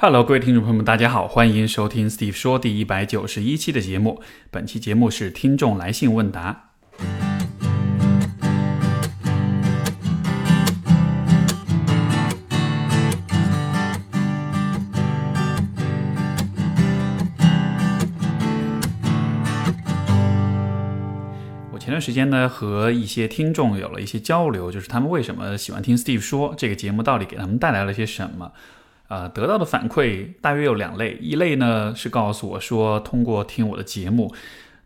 [0.00, 4.22] Hello，各位听众朋友们，大家好，欢迎收听 Steve 说第一百九十一期的节目。
[4.48, 6.70] 本期节目是听众来信问答。
[21.72, 28.52] 我前段时间呢，和一些听众有了一些交流，就是他们为什么喜欢听 Steve 说这个节目，到底给他们带来了些什么？
[29.08, 34.34] 呃，得到的反馈大约有两类，一类呢是告诉我说，通过听我的节目，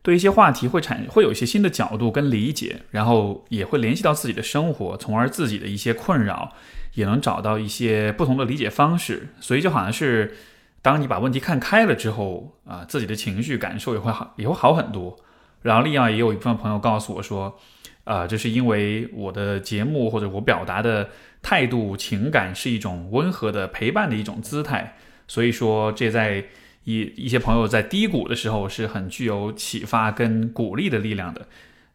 [0.01, 6.53] 对一些话题会产会有一些新的角度跟理解，然后也会联系到自己的生活，从而自己的一些困扰
[6.95, 9.27] 也能找到一些不同的理解方式。
[9.41, 10.37] 所以就好像是，
[10.83, 15.17] 当你把问题看开了之后，啊，自己的情绪感受也会好，也会好很多。
[15.63, 17.59] 然后另外也有一部分朋友告诉我说，
[18.05, 21.09] 啊，这是因为我的节目或者我表达的。
[21.43, 24.97] 态度、情感是一种温和的陪伴的一种姿态，
[25.27, 26.45] 所以说这在
[26.85, 31.47] 一一些朋友在低谷的时候是很具有启发跟鼓励的力量的。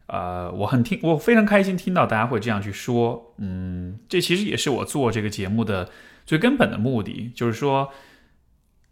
[0.06, 3.34] 呃，我很听，我非常开心听到大家会这样去说。
[3.38, 5.88] 嗯，这其实也是我做这个节目的
[6.24, 7.90] 最根本的目的，就是说，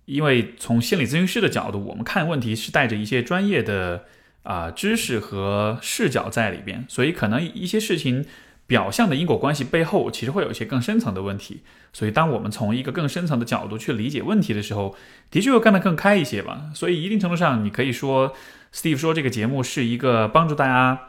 [0.07, 4.05] 因为从心理咨询师的角度，我们看问题是带着一些专业的
[4.43, 8.25] 啊知识和视角在里边，所以可能一些事情。
[8.67, 11.63] 表象的因果关系背后，其实会有一些更深层的问题。
[11.93, 14.97] 所以，当我们从一个更深层的角度去理解问题的时候，
[15.31, 16.71] 的确会干得更开一些吧。
[16.75, 18.35] 所以，一定程度上，你可以说
[18.75, 21.01] ，Steve 说这个节目是一个帮助大家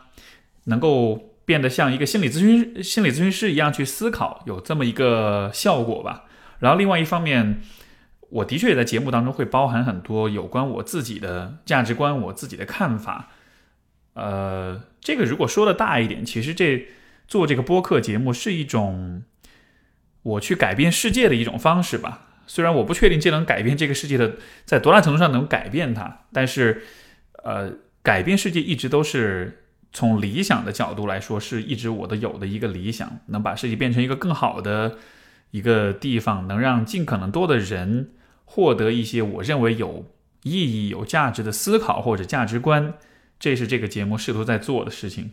[0.66, 6.26] 能够变得像一个心理咨询心理咨询师一样去思考，有这么一个效果吧。
[6.60, 7.60] 然后，另外一方面，
[8.30, 13.30] 我的确也在节目当中会包含很多有关我自己的价值观、我自己的看法。
[14.14, 16.88] 呃，这个如果说的大一点，其实这。
[17.28, 19.24] 做这个播客节目是一种
[20.24, 22.24] 我去改变世界的一种方式吧。
[22.48, 26.82] 虽然我不确定这能改变这个世界的在多大程度上能改变它，但是，
[27.44, 34.98] 呃，改变世界一直都是从理想的角度来说，是一直我的有的一个理想，能把世界变成一个更好的
[35.52, 38.12] 一个地方，能让尽可能多的人
[38.46, 40.06] 获得一些我认为有
[40.44, 42.94] 意义、有价值的思考或者价值观。
[43.38, 45.32] 这是这个节目试图在做的事情。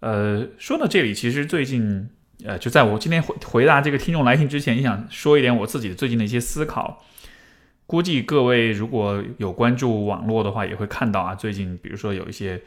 [0.00, 2.08] 呃，说到这里，其实最近，
[2.44, 7.04] 呃，就在我今天回回答这个听众来信之前，也想说一点我自己最近的一些思考。
[7.84, 12.62] 估计各位如果有关注网络的话，也会看到啊，最近比如说有一些，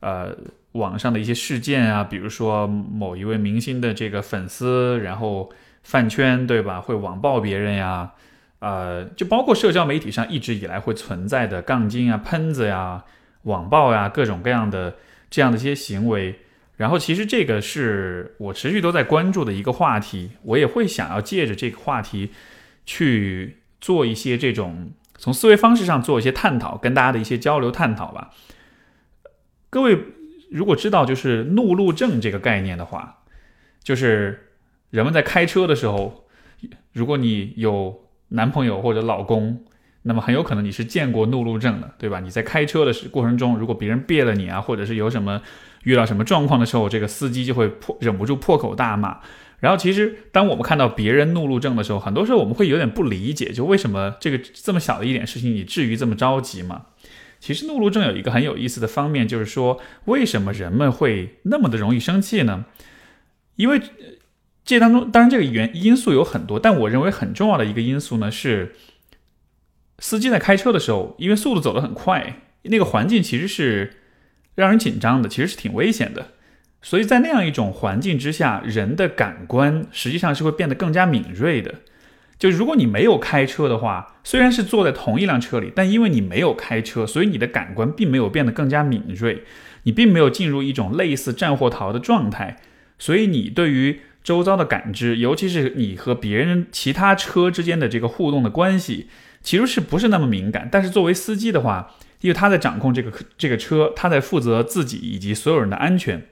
[0.00, 0.36] 呃，
[0.72, 5.52] 网上的一些事件啊，比如说某一位明星的这个粉丝，然后
[5.84, 6.80] 饭圈，对吧？
[6.80, 8.12] 会网暴别人呀，
[8.58, 13.04] 呃，就包括社交媒体上一直以来会存在的杠精啊、喷子呀、
[13.42, 14.96] 网暴呀，各种各样的
[15.30, 16.40] 这样的一些行为。
[16.82, 22.30] 然后，其实这个是我持续都在关注的一个话题，我也会想要借着这个话题
[22.84, 28.32] 去做一些这种从思维方式上做一些探讨，跟大家的一些交流探讨吧。
[29.70, 29.96] 各位
[30.50, 33.22] 如果知道就是怒路症这个概念的话，
[33.84, 34.48] 就是
[34.90, 36.26] 人们在开车的时候，
[36.92, 39.64] 如果你有男朋友或者老公，
[40.02, 42.20] 那么很有可能你是见过怒路症的，对吧？
[42.20, 45.42] 你在开车的过程中，如果别人别了你啊，或者是有什么。
[45.84, 49.18] 遇到什么状况的时候，这个司机就会破忍不住破口大骂。
[49.58, 56.82] 然后，其实当我们看到别人怒路症的时候，很多时候我们会有点不理解，就为什么这个这么小的一点事情，你至于这么着急吗？
[57.40, 62.64] 其实怒路症有一个很有意思的方面，就是说为什么人们会那么的容易生气呢？
[63.56, 63.82] 因为
[64.64, 68.76] 这当中，当然这个原因素有很多，但我认为很重要的一个因素呢是，
[70.02, 73.94] 司机在开车的时候，因为速度走得很快，那个环境其实是。
[74.54, 76.32] 让人紧张的其实是挺危险的，
[76.82, 81.76] 所以在那样一种环境之下，人的感官实际上是会变得更加敏锐的。
[82.38, 89.44] 就如果你没有开车的话，虽然是坐在同一辆车里，但因为你没有开车，所以你的感官并没有变得更加敏锐，
[89.84, 92.58] 你并没有进入一种类似战或逃的状态，
[92.98, 99.08] 所以你对于周遭的感知，尤其是你和别人其他车之间的这个互动的关系，
[99.42, 100.68] 其实是不是那么敏感？
[100.70, 106.26] 但是作为司机的话，因为他在掌控这个这个车，他在负责自己以及所有人的安全，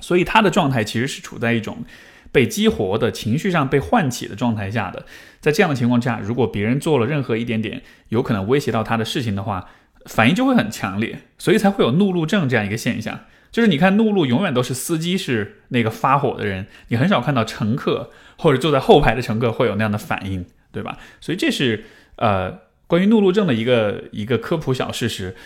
[0.00, 1.84] 所以他的状态其实是处在一种
[2.30, 5.04] 被激活的情绪上被唤起的状态下的。
[5.40, 9.68] 在这样的情况下，如果别人做了任何一点点有可能威胁到他的事情的话，
[10.06, 13.20] 反应就会很强烈，所以才会有怒路症这样一个现象。
[13.50, 20.98] 就是你看，怒路永远都是司机是那个发火的人，你很少看到乘客或者坐在后排的乘客会有那样的反应，对吧？
[21.20, 21.84] 所以这是
[22.18, 22.68] 呃。
[22.88, 25.36] 关于怒路症的一个一个科普小事实，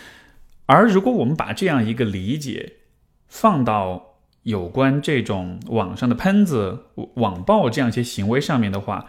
[0.66, 2.74] 而如果我们把这样一个理解
[3.26, 6.84] 放到有关这种网上的喷子、
[7.14, 9.06] 网暴这样一些行为上面的话，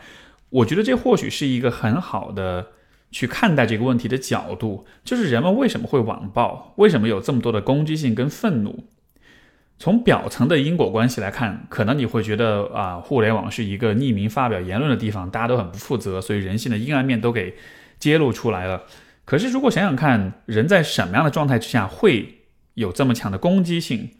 [0.50, 2.70] 我觉得这或许是一个很好的
[3.12, 8.86] 去看待这个问题的角度，就是人们为什么会网暴，为什么有这么多的攻击性跟愤怒。
[9.80, 17.54] 从表层的因果关系来看，可能你会觉得啊，互联网是一个匿名发表言论的地方，大家都很不负责，所以人性的阴暗面都给
[18.00, 18.84] 揭露出来了。
[19.26, 22.44] 可是如果想想看，人在什么样的状态之下会
[22.76, 24.12] 有这么强的攻击性？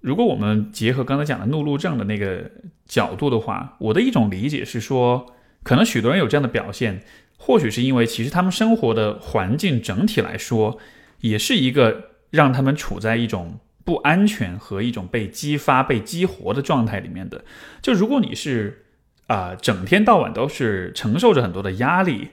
[0.00, 2.50] 如果我们结合刚才讲的怒路症的那个
[2.86, 5.26] 角度的话，我的一种理解是说，
[5.62, 7.02] 可能许多人有这样的表现，
[7.36, 10.78] 或许是因为其实他们生活的环境整体来说，
[11.20, 13.58] 也是一个让他们处在一种。
[13.86, 17.44] 不安全和一种被激发、被激活的状态里面的，
[17.80, 18.84] 就如果你是
[19.28, 22.30] 啊，整天到晚都是承受着很多的压力，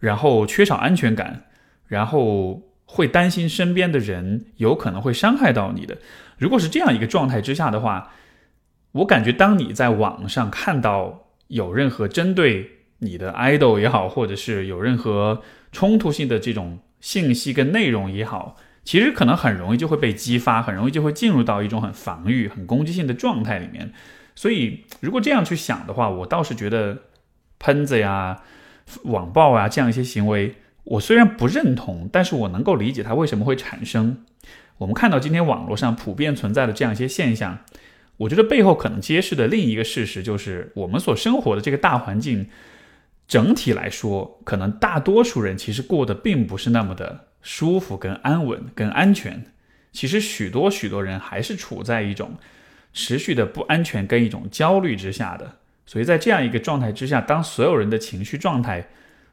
[0.00, 1.44] 然后缺少安全感，
[1.86, 5.96] 然后会担心身边的人有可能会伤害到你的。
[6.38, 8.10] 如果是这样一个状态之下的话，
[8.90, 12.68] 我感觉当你在网上看到有任何针对
[12.98, 18.56] 你的 idol 也好，或者是有任何冲突性的这种信息跟内容也好。
[18.86, 23.92] 其实可能很容易就会被激发，很容易就会进入到一种很防御、很攻击性的状态里面。
[24.36, 26.96] 所以，如果这样去想的话，我倒是觉得
[27.58, 28.42] 喷子呀、
[29.02, 30.54] 网暴啊这样一些行为，
[30.84, 34.24] 我虽然不认同，但是我能够理解它为什么会产生。
[34.78, 37.58] 我们看到今天网络上普遍存在的这样一些现象，
[38.18, 42.48] 我觉得背后可能揭示的另一个事实就是，我们所生活的这个大环境
[43.26, 47.24] 整体来说，可能大多数人其实过得并不是那么的。
[47.48, 49.44] 舒服、跟安稳、跟安全，
[49.92, 52.32] 其实许多许多人还是处在一种
[52.92, 55.58] 持续的不安全跟一种焦虑之下的。
[55.86, 58.88] 所以在这样一个状态之下，当所有人的情绪状态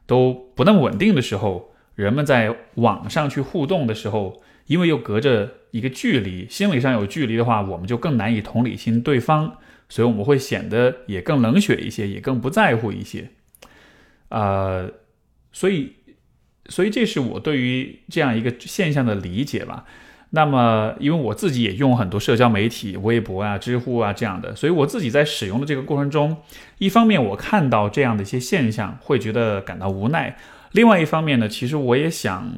[0.06, 9.58] 都不那么稳定的时候，人们在网上去互动的时候，因为又隔着一个距离，心理上有距离的话，我们就更难以同理心对方，
[9.88, 13.28] 所以我们会显得也更冷血一些，也更不在乎一些。
[14.28, 14.88] 呃，
[15.50, 15.96] 所以。
[16.68, 19.84] 所以这是我对于这样一个现象的理解吧。
[20.30, 26.38] 那么，因为我自己也用很多社交媒体，微博啊、知乎啊这样的，所以我自己在使用的这个过程中，
[26.78, 30.34] 一方面我看到这样的一些现象，会觉得感到无奈；
[30.72, 32.52] 另外一方面呢，其实我也想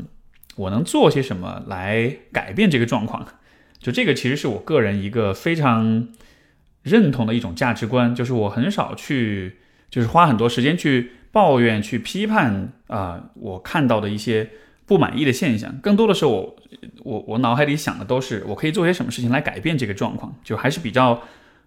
[0.56, 3.26] 我能做些什么来改变这个状况。
[3.78, 6.08] 就这个其实是我个人一个非常
[6.82, 9.56] 认同的一种价值观，就是我很少去，
[9.90, 11.10] 就是花很多时间去。
[11.36, 14.48] 抱怨去批判啊，我看到的一些
[14.86, 16.56] 不满意的现象，更多的时候，我
[17.02, 21.22] 我我脑海里想的都是我可以做些什么事情来改变这个状况，就还是比较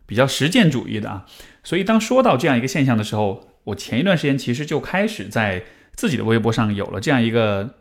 [0.07, 1.23] 比较实践主义的啊。
[1.63, 5.63] 所以当说到这样一个现象的时候，我前一段时间其实就开始在
[5.93, 7.75] 自己的微博上有了这样一个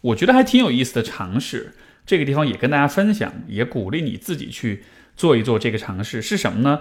[0.00, 1.74] 我觉得还挺有意思的尝试。
[2.06, 4.82] 这个地方也跟大家分享，也鼓励你自己去
[5.14, 6.80] 做一做这个尝试是什么呢？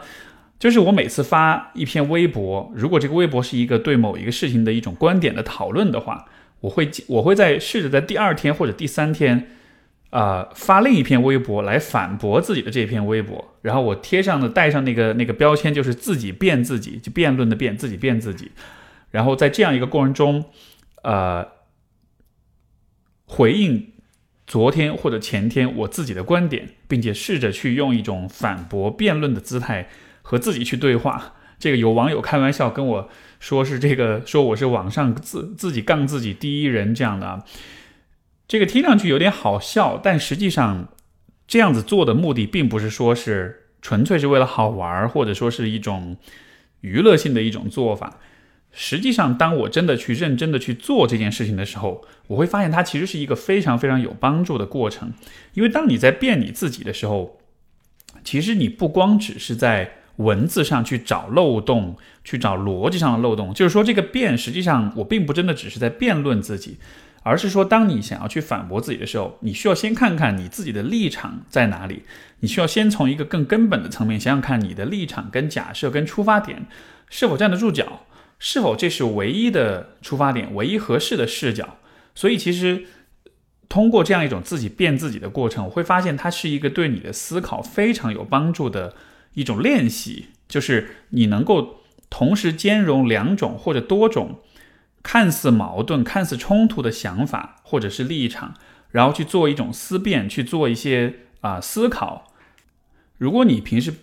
[0.59, 6.25] 就是我每次发一篇微博，如果这个微博是一个对某一个事情的一种观点的讨论的话，
[6.61, 9.51] 我会我会在试着在第二天或者第三天，
[10.09, 18.51] 啊发另一篇微博来反驳自己的这篇微博，然后我贴上的带上那个那个标签，就是自己辩自己，就辩论的辩，自己辩自己，
[19.11, 20.45] 然后在这样一个过程中，
[21.03, 21.47] 呃，
[23.27, 23.91] 回应
[24.47, 29.87] 昨天或者前天我自己的观点，并且试着去用一种反驳辩论的姿态。
[30.27, 33.09] 和自己去对话，这个有网友开玩笑跟我
[33.39, 37.45] 说是这个说我是网上自自己杠自己第一人这样的啊，
[38.45, 40.89] 这个听上去有点好笑，但实际上
[41.47, 46.17] 这样子做的目的并不是说是纯粹是为了好玩，或者说是一种
[46.81, 48.19] 娱乐性的一种做法。
[48.73, 55.13] 实际上，当我真的去认真的去做这件事情的时候，我会发现它其实是一个非常非常有帮助的过程。
[55.53, 57.39] 因为当你在变你自己的时候，
[58.25, 66.77] 其实你不光只是在文字上去找漏洞，去找逻辑上的漏洞，就是说这个辩，实际上我并不真的只是在辩论自己，
[67.21, 72.03] 而是说当你想要去反驳自己的时候，你需要先看看你自己的立场在哪里，
[72.39, 76.65] 你需要先从一个更根本的层面想想看你的立场跟假设跟出发点
[77.09, 78.05] 是否站得住脚，
[78.39, 81.77] 是否这是唯一的出发点，唯一合适的视角。
[82.15, 82.85] 所以其实
[83.69, 88.95] 通过这样一种自己辩自己的过程，我会发现它是一个对你的思考非常有帮助的。
[89.37, 94.39] 一种练习，就是你能够同时兼容两种或者多种
[95.03, 98.55] 看似矛盾、看似冲突的想法或者是立场，
[98.89, 102.33] 然后去做一种思辨，去做一些啊思考。
[103.19, 103.93] 如果你平时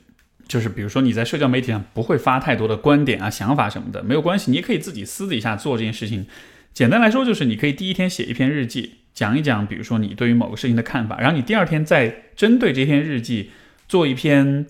[0.46, 6.26] 就是比如说你在社交媒体上不会发太多的观点啊、想法什么的，没有关系，你也可以自己私底下做这件事情。
[6.72, 13.50] 简单来说，就是你可以第一天写一篇日记，讲一讲，比如说你对于某个事情的看法，然后你第二天再针对这篇日记
[13.88, 14.66] 做一篇。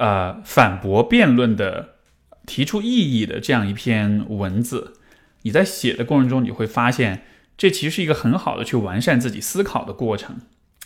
[0.00, 1.96] 呃，反驳辩论的
[2.46, 4.94] 提出异议的这样一篇文字，
[5.42, 7.24] 你在写的过程中，你会发现
[7.58, 10.38] 这其实是一个很好的去完善自己思考的过程。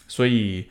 [0.09, 0.66] 所以，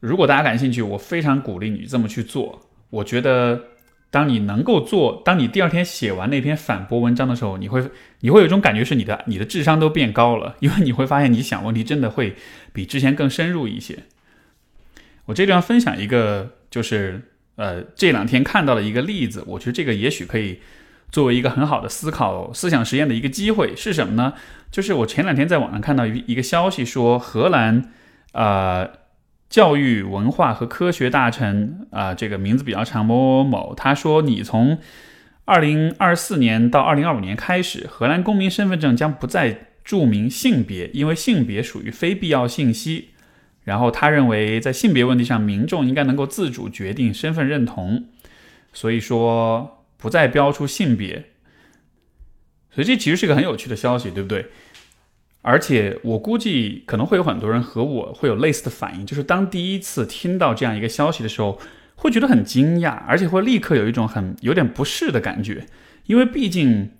[0.00, 2.68] 如果大家感兴趣，我非常鼓励你这么去做。
[2.90, 3.62] 我觉得，
[4.10, 7.82] 当你能够做，当你第二天写完那篇反驳文章的时候，你会
[8.20, 12.36] 你会有一种感觉是你的你的智商都变高了，因为你会发现你想问题真的会
[12.74, 14.00] 比之前更深入一些。
[15.24, 17.22] 我这地方分享一个，就是
[17.58, 20.60] 呃这两天看到的一个例子，我觉得这个也许可以
[21.10, 24.34] 作为一个很好的思考思想实验的一个机会，是什么呢？
[24.70, 27.90] 就是我前两天在网上看到一一个消息，说荷兰
[28.32, 28.86] 啊
[29.48, 34.78] 教育文化和科学大臣啊这个名字比较长某某某，他说你从
[35.44, 43.08] 二零二四年到二零二五年开始，荷兰公民身份证将不再注明性别，因为性别属于非必要信息。
[43.68, 48.06] 然后他认为，在性别问题上，民众应该能够自主决定身份认同，
[48.72, 51.26] 所以说不再标出性别。
[52.70, 54.46] 所以这其实是个很有趣的消息，对不对？
[55.42, 61.60] 而且我估计可能会有很多人和我会有类似的反应，就是当第一次听到这样一个消息的时候，
[61.96, 65.66] 会觉得很惊讶，而且会立刻有一种很有点不适的感觉，
[66.06, 66.92] 因为毕竟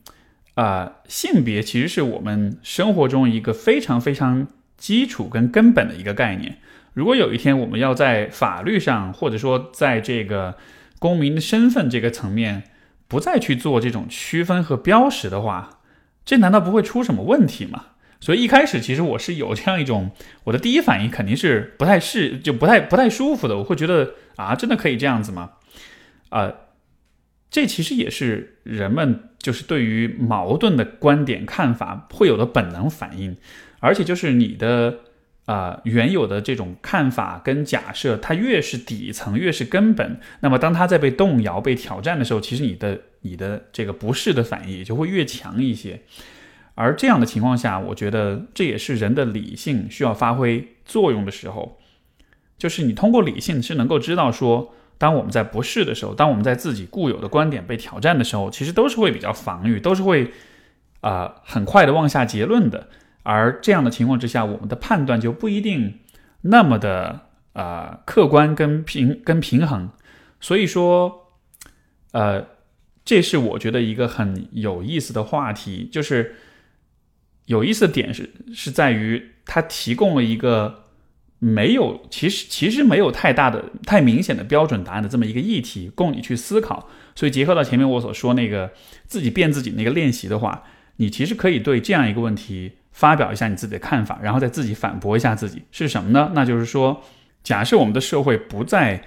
[0.52, 4.48] 啊，性别其实是我们生活中一个非常非常。
[4.78, 6.56] 基础跟根本的一个概念。
[6.94, 10.56] 如果有一天我们要在法律上，或者说在这个
[10.98, 12.64] 公民的身份这个层面，
[13.06, 15.80] 不再去做这种区分和标识的话，
[16.24, 17.86] 这难道不会出什么问题吗？
[18.20, 20.10] 所以一开始其实我是有这样一种，
[20.44, 23.58] 我的第一反应肯定是不太适，就不太不太舒服的。
[23.58, 25.52] 我会觉得啊，真的可以这样子吗？
[26.30, 26.52] 啊，
[27.48, 33.36] 这其实也是人们就是对于矛盾的观点看法会有的本能反应。
[33.80, 34.98] 而且就是你的
[35.46, 46.00] 啊原有的这种看法跟假设，它越是底层越是根本，那么当它在被动摇、被挑战的时候，其实你的你的这个不适的反应也就会越强一些。
[46.74, 51.80] 而这样的情况下，我觉得这也是人的理性需要发挥作用的时候，
[52.56, 60.30] 就是你通过理性是能够知道说，当我们在不适的时候，当我们在自己固有的观点被挑战的时候，其实都是会比较防御，都是会
[61.00, 62.88] 啊很快的妄下结论的。
[63.30, 65.98] 而这样的情况之下，我们的判断就不一定
[66.40, 69.90] 那么的呃客观跟平跟平衡。
[70.40, 71.34] 所以说，
[72.12, 72.46] 呃，
[73.04, 75.86] 这是我觉得一个很有意思的话题。
[75.92, 76.36] 就是
[77.44, 80.84] 有意思的点是是在于它提供了一个
[81.38, 86.88] 没有其实其实没有太大的太明显的标准答案的这么一个议题供你去思考。
[87.14, 88.72] 所以结合到前面我所说那个
[89.06, 90.64] 自己变自己那个练习的话，
[90.96, 92.77] 你其实可以对这样一个问题。
[92.98, 96.32] 发表一下你自己的看法，然后再自己反驳一下自己是什么呢？
[96.34, 97.00] 那就是说，
[97.44, 99.04] 假设我们的社会不再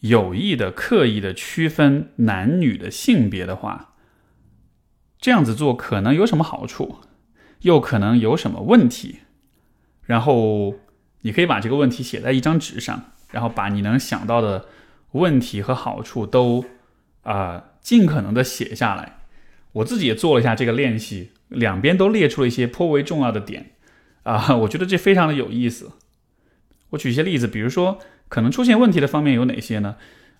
[0.00, 3.92] 有意的、刻意的区分男女的性别的话，
[5.18, 7.00] 这样子做可能有什么好处，
[7.60, 9.18] 又可能有什么问题？
[10.04, 10.76] 然后
[11.20, 14.64] 你可以把这个问题写在一张纸上，然后把你能想到的
[15.12, 16.64] 问题和好处都
[17.20, 19.18] 啊尽可能的写下来。
[19.74, 21.30] 我自己也做了一下这个练习。
[21.50, 23.70] 两边都列出了一些颇为重要的点，
[24.24, 25.92] 啊，我觉得这非常的有意思。
[26.90, 29.94] 我举一些例子，比如说可能出现问题的方面有哪些呢？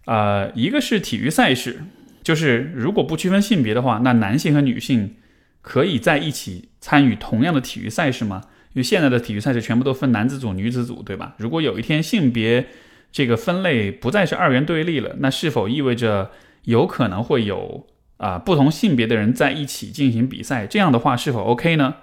[0.07, 1.83] 啊，一个是体育赛事，
[2.25, 5.15] 就是如果不区分性别的话，那男性和女性
[5.61, 8.43] 可以在一起参与同样的体育赛事吗？
[8.73, 11.37] 因为现在的体育赛事全部都分男子组、女子组，对吧？
[11.39, 12.67] 如果有一天性别
[13.13, 16.33] 这个分类不再是二元对立了，那是否意味着
[16.65, 17.87] 有可能会有？
[18.17, 21.97] 啊，不同性别的人在一起进行比赛，这样的话是否 OK 呢？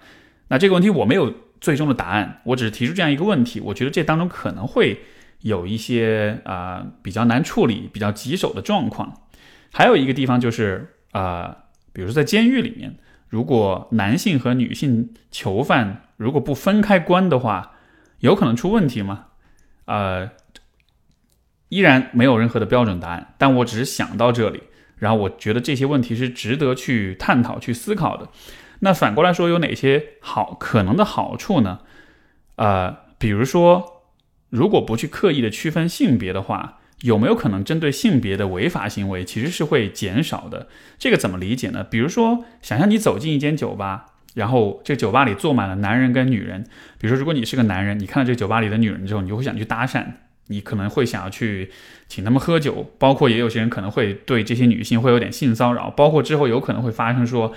[0.50, 3.60] 那这个问题我没有最终的答案，我只是提出这样一个问题。
[3.62, 5.02] 我觉得这当中可能会
[5.40, 9.22] 有一些啊比较难处理、比较棘手的状况。
[9.72, 11.58] 还有一个地方就是啊，
[11.94, 12.98] 比如说在监狱里面，
[13.30, 17.78] 如果男性和女性囚犯如果不分开关的话，
[18.20, 19.28] 有可能出问题吗？
[19.86, 20.30] 呃，
[21.70, 24.64] 依然没有任何的标准答案，但我只是想到这里。
[25.02, 28.30] 然后我觉得这些问题是值得去探讨、去思考的。
[28.82, 31.80] 那反过来说，有哪些好可能的好处呢？
[32.58, 34.04] 呃，比如说，
[34.52, 40.68] 如果不去刻意的区分性别的话，有没有可能针对性别的违法行为其实是会减少的？
[41.00, 41.84] 这个怎么理解呢？
[41.84, 44.06] 比如说，想象你走进一间酒吧，
[44.36, 46.64] 然后这酒吧里坐满了男人跟女人。
[47.00, 50.06] 比如说，如果你是个男人，你看到这个酒吧里的女人之后，你就会想去搭讪。
[50.48, 51.70] 你可能会想要去
[52.08, 57.54] 请他们喝酒，包括也有些人可能会对这些女性会有点性骚扰，包括之后有可能会发生说，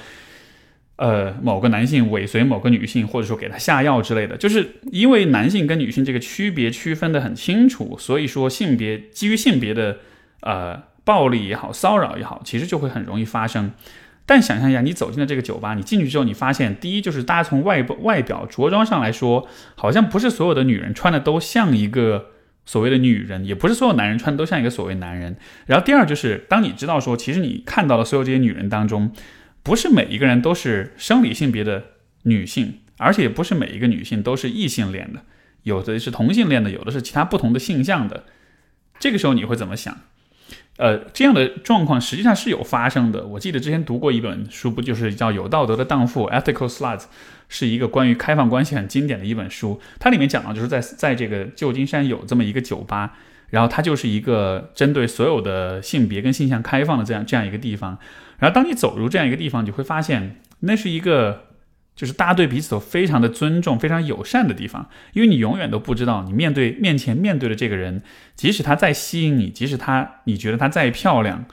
[0.96, 4.36] 呃，某个男性尾随某个女性，或者说给她下药之类的。
[4.36, 9.98] 就是因为男性跟女性这个区别区分的很清楚，所以说性别基于性别的
[10.42, 13.72] 呃暴力也好，骚扰也好，其实就会很容易发生。
[14.26, 22.30] 但想象一下，你走进了这个酒吧，你进去之后，你发现，第一就是大家从外外表着装上来说，好像不是所有的女人穿的都像一个
[22.66, 25.36] 所谓的女人，也不是所有男人穿的都像一个所谓男人。
[25.66, 29.12] 然后第二就是，当你知道说，其实你看到的所有这些女人当中，
[29.62, 31.84] 不是每一个人都是生理性别的
[32.22, 35.20] 女性，而且不是每一个女性都是异性恋的，
[35.62, 38.24] 有的是同性恋的，有的是其他不同的性向的。
[38.98, 39.98] 这个时候你会怎么想？
[40.76, 43.24] 呃，这样的状况实际上是有发生的。
[43.24, 47.04] 我记得之前读过一本书，不就是叫《有道德的荡妇》（Ethical Sluts），
[47.48, 49.80] 是一个关于开放关系很经典的一本书。
[50.00, 53.12] 它里面讲到，就是在在这个旧金山有这么一个酒吧，
[53.50, 57.96] 然后它就是一个针对所有的性别跟性向开放的这样这样一个地方。
[58.38, 61.53] 然后当你走入这样一个地方，你会发现那是一个。
[61.96, 68.02] 就是大家对彼此都非常的尊重、非常友善的地方，因为你永远都不知道你面对面前面对的这个人，
[68.34, 71.44] 即使他再吸引你，即使他你觉得他再漂亮，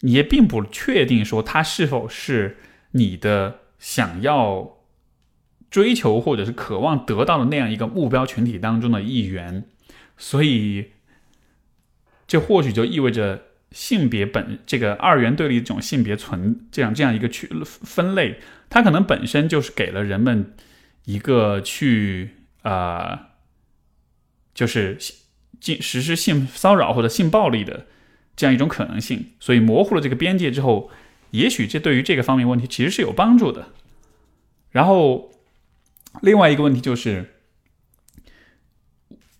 [0.00, 2.58] 你也并不确定说他是否是
[2.92, 4.78] 你的想要
[5.70, 9.64] 追求或者是渴望得到的那样一个目标群体当中的一员，
[10.18, 10.90] 所以
[12.26, 18.38] 这或许就意味着性别本这个二元对立这种性别存这样这样一个区分类。
[18.70, 20.54] 它可能本身就是给了人们
[21.04, 22.30] 一个去
[22.62, 23.30] 啊，
[24.54, 24.96] 就是
[25.60, 27.86] 进实施性骚扰或者性暴力的
[28.34, 30.90] 这样一种可能性，所以模糊了这个边界之后，
[31.32, 33.68] 也许这对于这个方面问题其实是有帮助的。
[34.70, 35.30] 然后
[36.22, 37.34] 另外一个问题就是，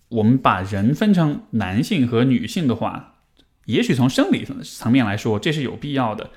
[0.09, 3.12] 我们把人分成男性和女性的话，
[3.65, 6.29] 也许从生理层面来说，这是有必要的。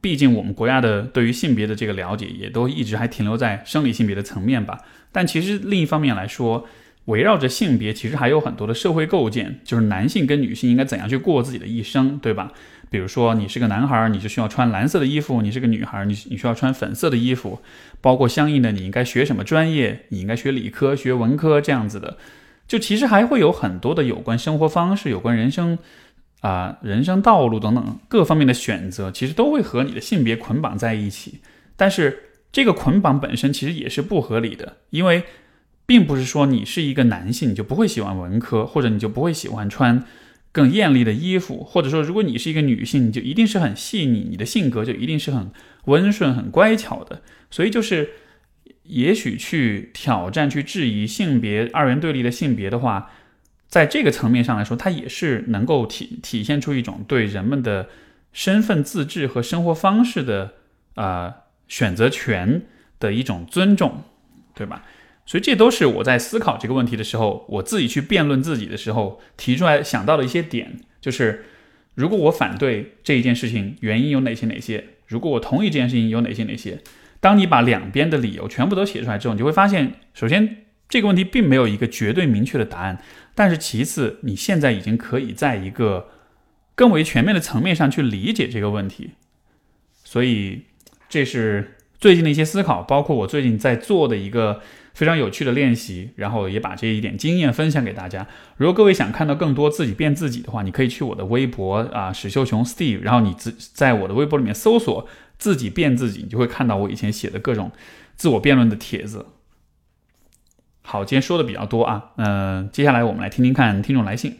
[0.00, 4.82] 毕竟我们国家的对于性别的这个了解，也都一直还停留在生理性别的层面吧。
[5.10, 6.66] 但其实另一方面来说，
[7.06, 12.52] 围绕着性别，其实还有很多的社会构建，就是男性跟女性应该怎样去过自己的一生，对吧？
[12.90, 17.60] 比如说你是个男孩，你就需要穿蓝色的衣服；你是个女孩，你你需要穿粉色的衣服。
[18.02, 20.04] 包括相应的，你应该学什么专业？
[20.10, 22.18] 你应该学理科、学文科这样子的。
[22.68, 25.76] 就其实还会有很多的有关生活方式、有关人生。
[26.40, 31.40] 啊，人生道路等等各方面的选择，其实都会和你的性别捆绑在一起。
[31.74, 32.16] 但是
[32.52, 35.24] 这个捆绑本身其实也是不合理的，因为
[35.84, 40.04] 并不是说你是一个男性你就不会喜欢文科，或者你就不会喜欢穿
[40.52, 45.50] 更艳丽的衣服，或者说如果你是一个女性，你就一定是很细腻，你的性格就一定是很
[45.86, 47.20] 温顺、很乖巧的。
[47.50, 48.10] 所以就是，
[48.88, 53.10] 也许去挑战、去质疑性别二元对立的性别的话。
[53.68, 57.90] 在这个层面上来说，它也是能够体体现出一种对人们的
[58.32, 60.54] 身份自治和生活方式的
[60.94, 61.34] 啊
[61.68, 62.62] 选择权
[62.98, 64.04] 的一种尊重，
[64.54, 64.86] 对吧？
[65.26, 71.44] 所以这都是我在思考这个问题的时候，我自己去辩论自己的时候提出来想到的一些点，就是
[71.94, 74.82] 如果我反对这一件事情，原因有哪些哪些？
[75.06, 76.80] 如果我同意这件事情，有哪些哪些？
[77.20, 83.02] 当你把两边的理由全部都写出来之后，你就会发现，首先这个问题并没有一个绝对明确的答案。
[83.34, 86.08] 但是其次，你现在已经可以在一个
[86.74, 89.12] 更为全面的层面上去理解这个问题，
[90.04, 90.62] 所以
[91.08, 94.60] 这是最近的一些思考，包括我最近在做的一个
[94.98, 98.26] 非常有趣的练习，然后也把这一点经验分享给大家。
[98.56, 105.08] 如果各位想看到更多自己变自己的话，你可以去我的微博啊，史秀雄 Steve，然后你自在我的微博里面搜索
[105.38, 107.70] “自己变自己”，你就会看到我以前写的各种
[108.16, 109.26] 自我辩论的帖子。
[110.82, 114.38] 好，今天说的比较多啊，嗯，接下来我们来听听看听众来信。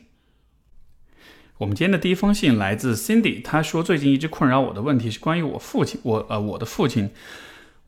[1.59, 7.11] 我们今天的第一封信来自 Cindy，她说最近一直困扰我的问题是关于我父亲，我呃我的父亲，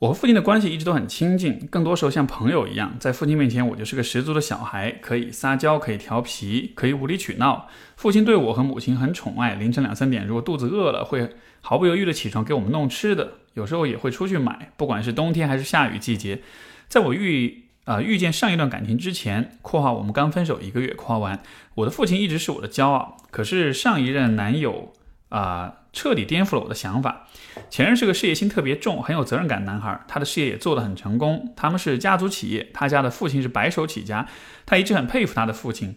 [0.00, 7.68] 我和父亲的关系一直都很亲近，更多时候像朋友一样，在父亲面前我就是个十足的小孩，可以撒娇，可以调皮，可以无理取闹。
[7.96, 16.40] 父亲对我和母亲很宠爱，凌晨两三点如果肚子饿了，会毫不犹豫的起床给我们弄吃的，有时候也会出去买，不管是冬天还是下雨季节，
[16.88, 17.64] 在我遇。
[17.86, 21.40] 啊，遇见上一段感情之前（括号我们刚分手一个月），括号完，
[21.74, 23.16] 我的父亲一直是我的骄傲。
[23.32, 24.92] 可是上一任男友
[25.30, 27.26] 啊，彻底颠覆了我的想法。
[27.68, 31.52] 前任是个事业心特别重、很有责任感的男孩，他的事业也做得很成功。
[31.56, 34.26] 他们是家族企业，他家的父亲是白手起家。
[34.66, 35.96] 他一直很佩服他的父亲，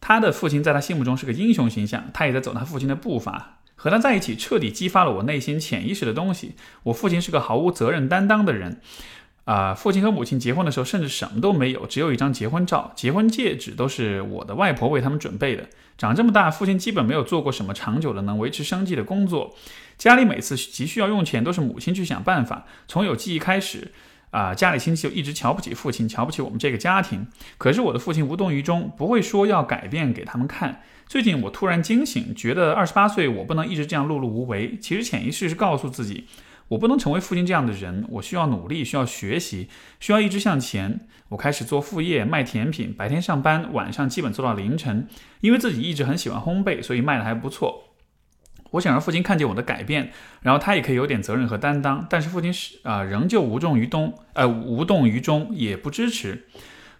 [0.00, 3.58] 他的父亲在他心目中是个英雄形象，他也在走他父亲的步伐。
[3.74, 6.54] 和他在一起，彻底激发了我内心潜意识的东西。
[6.84, 8.80] 我父亲是个毫无责任担当的人。
[9.44, 15.68] 啊，父亲和母亲结婚的时候，甚至什么都没有，只有一张结婚照，结婚戒指都是我的外婆为他们准备的。
[15.98, 19.54] 长这么大，父亲基本没有做过什么长久的能维持生计的工作，
[19.98, 22.66] 家里每次急需要用钱，都是母亲去想办法。
[22.86, 23.92] 从有记忆开始，
[24.30, 27.26] 啊，家里亲戚就一直瞧不起父亲，瞧不起我们这个家庭。
[27.58, 30.82] 可是我的父亲无动于衷，不会说要改变给他们看。
[31.06, 34.78] 最近我突然惊醒，觉得二十八岁我不能一直这样碌碌无为。
[34.80, 36.26] 其实潜意识是告诉自己，
[36.72, 39.68] 我不能成为父亲这样的人，我需要努力，需要学习，
[40.00, 41.06] 需要一直向前。
[41.28, 45.06] 我开始做副业，卖甜品，白天上班，晚上基本做到凌晨。
[45.40, 47.94] 因为自己一直很喜欢烘焙，所以卖的还不错。
[48.70, 52.06] 我想让父亲看见我的改变，然后他也可以有点责任和担当。
[52.08, 56.46] 但是父亲是啊，仍旧无动于衷，呃，无动于衷，也不支持。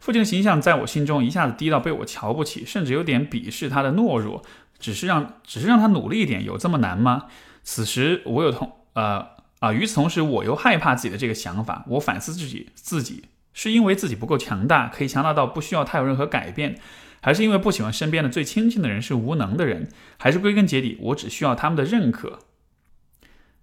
[0.01, 4.43] 父亲的形象在我心中一下子低到被我瞧不起，甚至有点鄙视他的懦弱。
[4.79, 7.25] 只是让，只是让他努力一点，有这么难吗？
[7.63, 9.27] 此时我有同，呃
[9.63, 11.85] 啊，与此同时，我又害怕自己的这个想法。
[11.87, 16.81] 我反思自己，自己是因为自己不够强大，可以强大到不需要他有任何改变。
[17.21, 22.41] 还是因为不喜欢身边的最亲近的人是无能的人，还是归根结底我只需要他们的认可？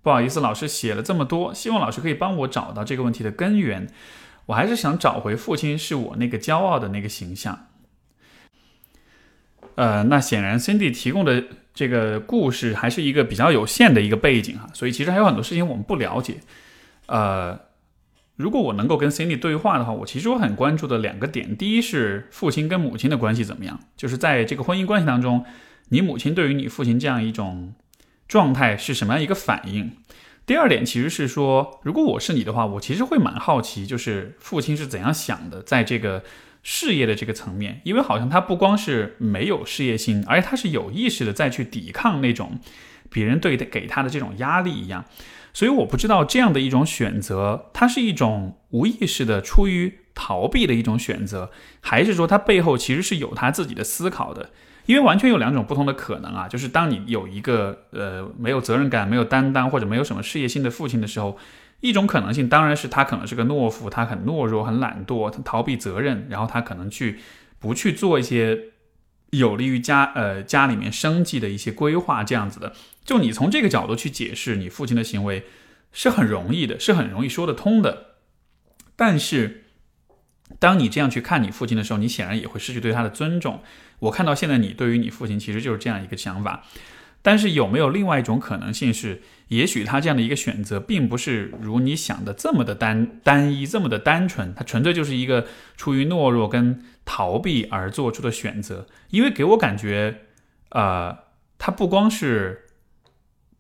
[0.02, 3.90] 不好意思，老师写了这么多，希望老师可以帮我找到这个问题的根源。
[4.46, 7.68] 我还是想找回父亲是我那个骄傲的那个形象。
[9.80, 16.36] 呃，那显然 Cindy 提供的这个故事还是一个比较有限的一个背景哈，所以其实还有很多事情我们不了解。
[17.08, 17.60] 呃。
[18.40, 25.44] 如果我能够跟 Cindy 对话的话，我其实我很关注的两个点，第一是父亲跟母亲的关系怎么样，就是在这个婚姻关系当中，
[25.90, 27.74] 你母亲对于你父亲这样一种
[28.30, 29.92] 状态是什么样一个反应？
[30.46, 36.24] 第二点其实是说，如果我是你的话，我其实会蛮好奇，就是父亲是怎样想的，在这个
[36.64, 42.60] 事业的这个层面，因为好像他不光是没有事业心，而且他是有意识的再去抵抗那种
[43.10, 45.06] 别人对给他的这种压力一样。
[45.52, 51.50] 所以我不知道这样的一种选择，它是一种无意识的出于逃避的一种选择，
[51.82, 54.52] 还是说它背后其实是有他自己的思考的？
[54.86, 61.38] 因为完全有两种不同的可能啊，就是当你有一个呃没有责任感、没有担当或者没有什么事业心的父亲的时候，
[61.82, 67.20] 一种可能性当然是他可能是个懦夫，他很懦弱、很懒惰，他逃避责任，然后他可能去
[67.60, 68.72] 不去做一些。
[69.32, 72.74] 有利于家呃家里面生计的一些规划，这样子的，
[73.06, 75.44] 就你从这个角度去解释你父亲的行为，
[75.92, 78.16] 是很容易的，是很容易说得通的。
[78.96, 79.66] 但是，
[80.58, 83.62] 当你这样去看你父亲的时候，你显然也会失去对他的尊重。
[84.00, 86.64] 我看到现在你对于你父亲其实就是这样一个想法。
[87.22, 98.88] 但是有没有另外一种可能性是，也许他这样的一个选择，并不是如你想的这么的单单一，这么的单纯，他纯粹就是一个出于懦弱跟逃避而做出的选择。
[99.10, 100.22] 因为给我感觉，
[100.70, 101.18] 呃，
[101.58, 102.68] 他不光是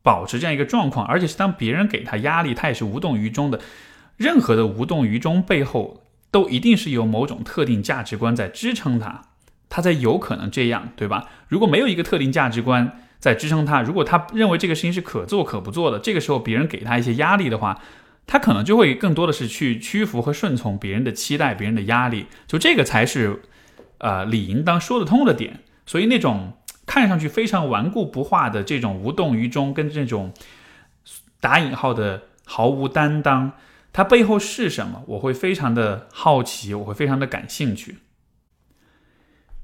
[0.02, 3.60] 保持这样一个状况，而且是当别人给他压力，他也是无动于衷的。
[4.15, 9.22] 任何的无动于衷背后，都一定是有某种特定价值观在支撑他，
[9.67, 11.30] 他才有可能这样，对吧？
[11.48, 13.82] 如果没有一个特定价值观，在支撑他。
[13.82, 17.82] 如果他认为这个事情是可做可不做的，这个时候别人给他一些压力的话，
[18.25, 22.27] 他可能就会更多的是去屈服和顺从别人的期待、别人的压力。
[22.47, 23.41] 就这个才是，
[23.97, 25.60] 呃，理应当说得通的点。
[25.86, 26.53] 所以那种
[26.86, 30.32] 看上去非常顽固不化的这种无动于衷，跟这种
[31.39, 33.53] 打引号的毫无担当，
[33.91, 35.03] 它背后是什么？
[35.08, 37.97] 我会非常的好奇，我会非常的感兴趣。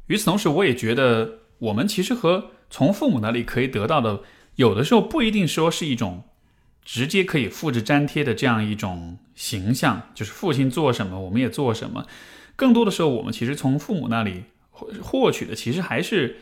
[0.07, 4.21] 与此同时，我也觉得我们其实和从父母那里可以得到的，
[4.55, 6.23] 有的时候不一定说是一种
[6.83, 12.05] 直接可以复制粘贴的这样一种形象，就是父亲做什么我们也做什么。
[12.55, 16.37] 更多的时候，我们其实从父母那里获获取的，其实还是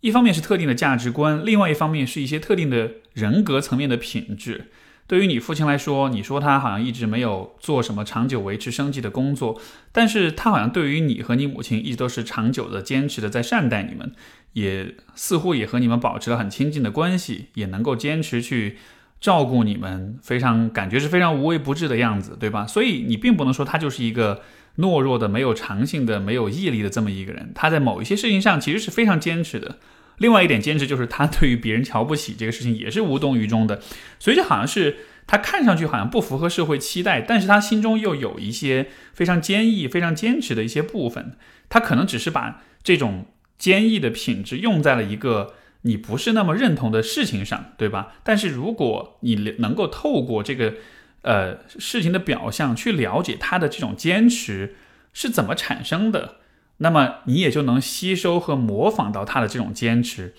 [0.00, 4.70] 一方面是特定的价值观，另外一方面是一些特定的人格层面的品质。
[5.06, 9.60] 对于你父亲来说，你说他好像一直没有做什么长久维持生计的工作，
[9.92, 14.12] 但是他好像对于你和你母亲一直都是长久的坚持的在善待你们。
[14.52, 18.78] 也似乎也和你们保持了很亲近的关系，也能够坚持去
[19.20, 22.66] 照顾你们，非常感觉是非常无微不至的样子，对吧？
[22.66, 24.40] 所以你并不能说他就是一个
[24.78, 27.52] 懦弱的、没有长性的、没有毅力的这么一个人。
[27.54, 29.76] 他在某一些事情上其实是非常坚持的。
[30.18, 33.80] 另外一点坚持就是他对于别人瞧不起这个事情也是无动于衷的。
[34.18, 41.36] 所以这好像是他看上去好像不符合社会期待，但是他心中又有一些非常坚毅、非常坚持的一些部分。
[41.68, 43.26] 他可能只是把这种。
[43.58, 48.12] 坚毅的品质用在了一个你不是那么认同的事情上，对吧？
[48.22, 50.74] 但是如果你能够透过这个
[51.22, 54.74] 呃事情的表象去了解他的这种坚持
[55.14, 56.36] 是怎么产生的，
[56.78, 60.34] 那么你也就能吸收和模仿到他的这种坚持，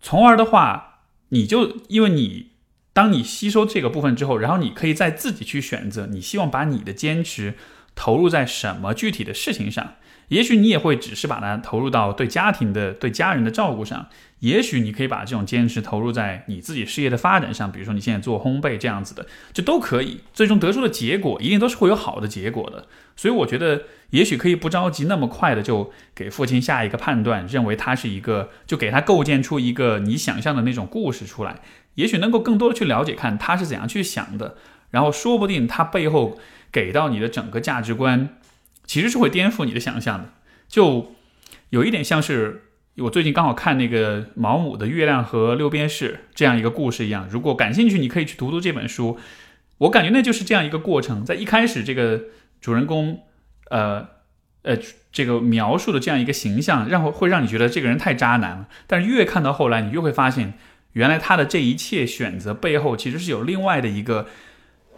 [0.00, 2.50] 从而的话，你就因为你
[2.92, 7.54] 当你吸收这个部分之后，然后你可以再自己去选择，你希望把你的坚持
[7.94, 9.94] 投入在什么具体的事情上。
[10.28, 14.08] 也许你也会只是把它投入到对家庭的、对家人的照顾上，
[14.42, 20.18] 也许你可以把这种坚持投入在你自己事业的发展上，比如说你现在做烘焙这样子的，这都可以。
[20.34, 22.88] 最终得出的结果一定都是会有好的结果的。
[23.14, 31.60] 所以我觉得，也许可以不着急那么快的就给父亲下一个判断，认为他是一个，就给他构建出一个你想象的那种故事出来。
[31.94, 34.56] 也许能够更多的去了解看他是怎样去想的，
[34.90, 36.36] 然后说不定他背后
[36.72, 38.30] 给到你的整个价值观，
[38.86, 40.30] 其实是会颠覆你的想象的。
[40.68, 41.12] 就
[41.70, 42.64] 有一点像是。
[42.98, 49.18] 我最近刚好看那个毛姆的《月亮和六便士》这样一个故事一样，如果感兴趣，你可以去读读这本书。
[49.78, 52.24] 我感觉那就是这样一个过程，在一开始，这个
[52.60, 53.24] 主人公，
[53.70, 54.06] 呃
[54.60, 54.76] 呃，
[55.10, 58.68] 这个描述的这样一个形象，让会让你觉得这个人太渣男了。
[58.86, 60.52] 但是越看到后来，你越会发现，
[60.92, 64.28] 原来他的这一切选择背后，其实是有另外的一个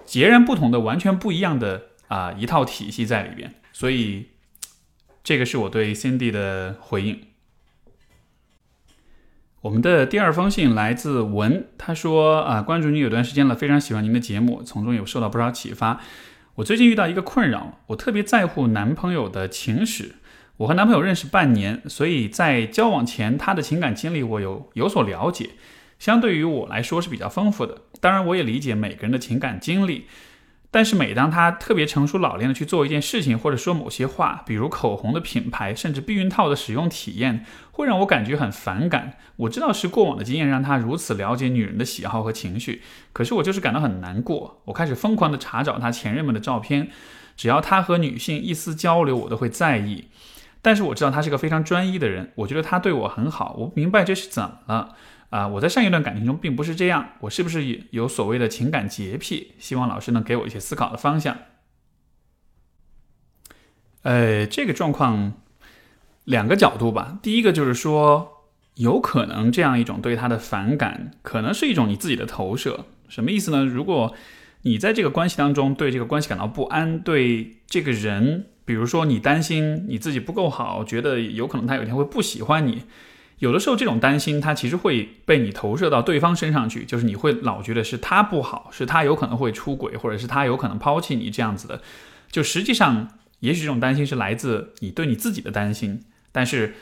[0.05, 3.55] 截然不同的、完全不一样的啊一套体系在里边。
[3.73, 4.27] 所以，
[5.23, 7.21] 这个是我对 Cindy 的回应。
[9.65, 16.03] 我们的第二封信来自文，他说啊，关注你有段时间了，非常喜欢您的节目，从中有受到不少启发。
[16.57, 20.17] 我最近遇到一个困扰，我特别在乎男朋友的情史。
[20.59, 25.53] 我和男朋友认识半年，所以在交往前他的情感经历我有有所了解，
[25.99, 27.79] 相对于我来说是比较丰富的。
[28.03, 30.05] 当然，我也理解每个人的情感经历。
[30.75, 39.17] 但是每当他特别成熟老练的去做一件事情，或者说某些话，比如口红的品牌，甚至避孕套的使用体验，会让我感觉很反感。
[39.37, 42.83] 我知道是过往的经验让他如此了解女人的喜好和情绪，
[43.13, 44.63] 可是我就是感到很难过。
[44.65, 46.89] 我开始疯狂的查找他前任们的照片，
[47.37, 50.09] 只要他和女性一丝交流，我都会在意。
[50.61, 54.97] 但是我知道他是个非常专一的人，我觉得他对我很好，我不明白这是怎么了。
[55.35, 59.51] 啊，我在上一段感情中并不是这样，我是不是有所谓的情感洁癖？
[59.59, 61.37] 希望老师能给我一些思考的方向。
[64.03, 65.33] 呃，这个状况
[66.23, 67.19] 两个角度吧。
[67.21, 68.45] 第一个就是说，
[68.77, 72.85] 有可能这样一种对他的反感，可能是一种你自己的投射。
[73.09, 73.65] 什么意思呢？
[73.65, 74.15] 如果
[74.63, 82.85] 你在这个关系当中对这个关系感到不安，对这个人，比如说你担心你自己不够好，觉得有可能他有一天会不喜欢你。
[83.39, 91.83] 有的时候，这种担心，它其实会被你投射到对方身上去，就是你会老觉得是他不好，是他有可能会出轨，或者是他有可能抛弃你这样子的。
[92.31, 96.75] 就实际上，也许这种担心是来自你对你自己的担心，但是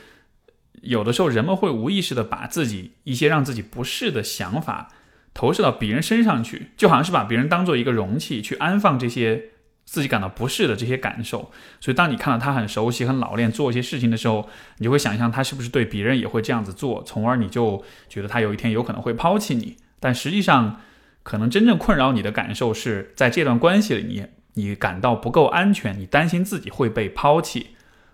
[0.81, 4.89] 有的时候，人们会无意识的把自己一些让自己不适的想法
[5.33, 9.49] 投射到别人身上去，就好像是把别人当做一个容器去安放这些。
[9.85, 19.77] 自己感到不适的这些感受，所以当你看到他很熟悉、很老练做一些事情的时候，你就会想象他是不是对别人也会这样子做，从而你就觉得他有一天有可能会抛弃你。
[19.99, 20.81] 但实际上，
[21.21, 24.03] 可能真正困扰你的感受是在这段关系里，
[24.55, 27.67] 你你感到不够安全，你担心自己会被抛弃，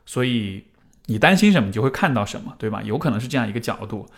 [0.05, 0.65] 所以
[1.05, 2.81] 你担心什么，你就会看到什么，对吧？
[2.83, 4.09] 有可能是这样一个角度。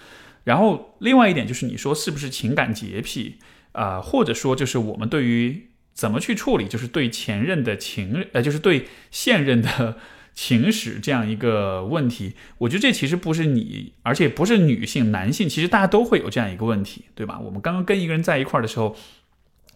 [0.46, 3.38] 然后另外一点就是你说是不是情感洁癖
[3.74, 5.68] 啊，或者说就是我们对于。
[6.02, 6.68] 怎么去处理？
[6.68, 9.98] 就是对前任的情，呃，就是对现任的
[10.34, 12.34] 情史这样一个问题。
[12.58, 17.40] 我觉得这其实不是你，而且不是女性、男性，其实大家都会有这样一个问题，对吧？
[17.40, 18.98] 我们刚刚跟一个人在一块儿的时候，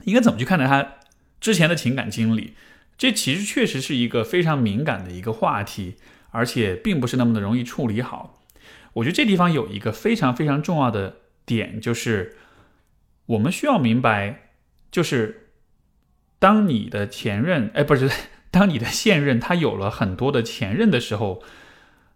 [0.06, 0.94] 应该怎么去看待他
[1.40, 2.56] 之前的情感经历？
[2.98, 5.94] 这其实确实是一个非常敏感的一个话题，
[6.32, 8.44] 而且并不是那么的容易处理好。
[8.94, 12.36] 我觉得这地方有一个非常非常重要的点，就是
[13.28, 14.50] 我们需要明白，
[14.90, 15.44] 就是。
[16.46, 18.08] 当你的前任，哎，不是，
[18.52, 21.42] 当你的现任他有了很多的前任的时候，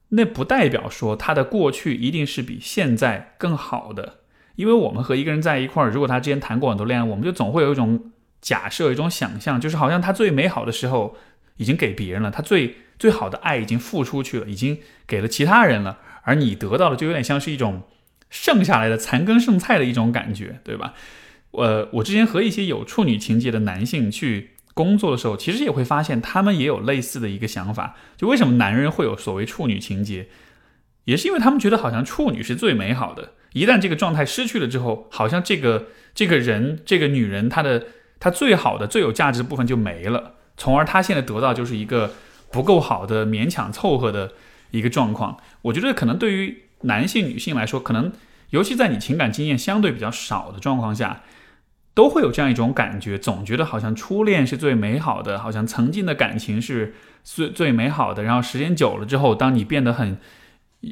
[0.10, 4.20] 那不代表说他的过去一定是比现在更好的。
[4.56, 11.18] 因为我们和一个人在一块儿，如果他之前谈过很多恋爱，我们就总会有一种假设、一种想象，就是好像他最美好的时候
[11.58, 17.82] 已经给别人了，他最最好的爱已经付出去了，已经给了其他人了，而你得到的就有点像是一种
[18.30, 20.94] 剩下来的残羹剩菜的一种感觉，对吧？
[21.52, 27.96] 我我之前和一些有处女情节的男性去工作的时候，其实也会发现他们也有类似的一个想法。
[28.16, 30.28] 就为什么男人会有所谓处女情节，
[31.06, 33.34] 也是因为他们觉得好像处女是最美好的。
[33.54, 37.88] 一旦这个状态失去了之后，好像这个这个人这个女人她的
[38.20, 42.14] 她最好的最有价值的部分就没了，从而她现在得到就是一个
[42.52, 44.34] 不够好的勉强凑合的
[44.70, 45.38] 一个状况。
[45.64, 48.14] 我觉得可能对于男性女性来说，可能
[48.52, 51.24] 尤其在你情感经验相对比较少的状况下。
[52.00, 58.24] 都会有这样一种感觉，总觉得好像初恋是最美好的，好像曾经的感情是最最美好的。
[58.24, 60.18] 然后时间久了之后，当你变得很、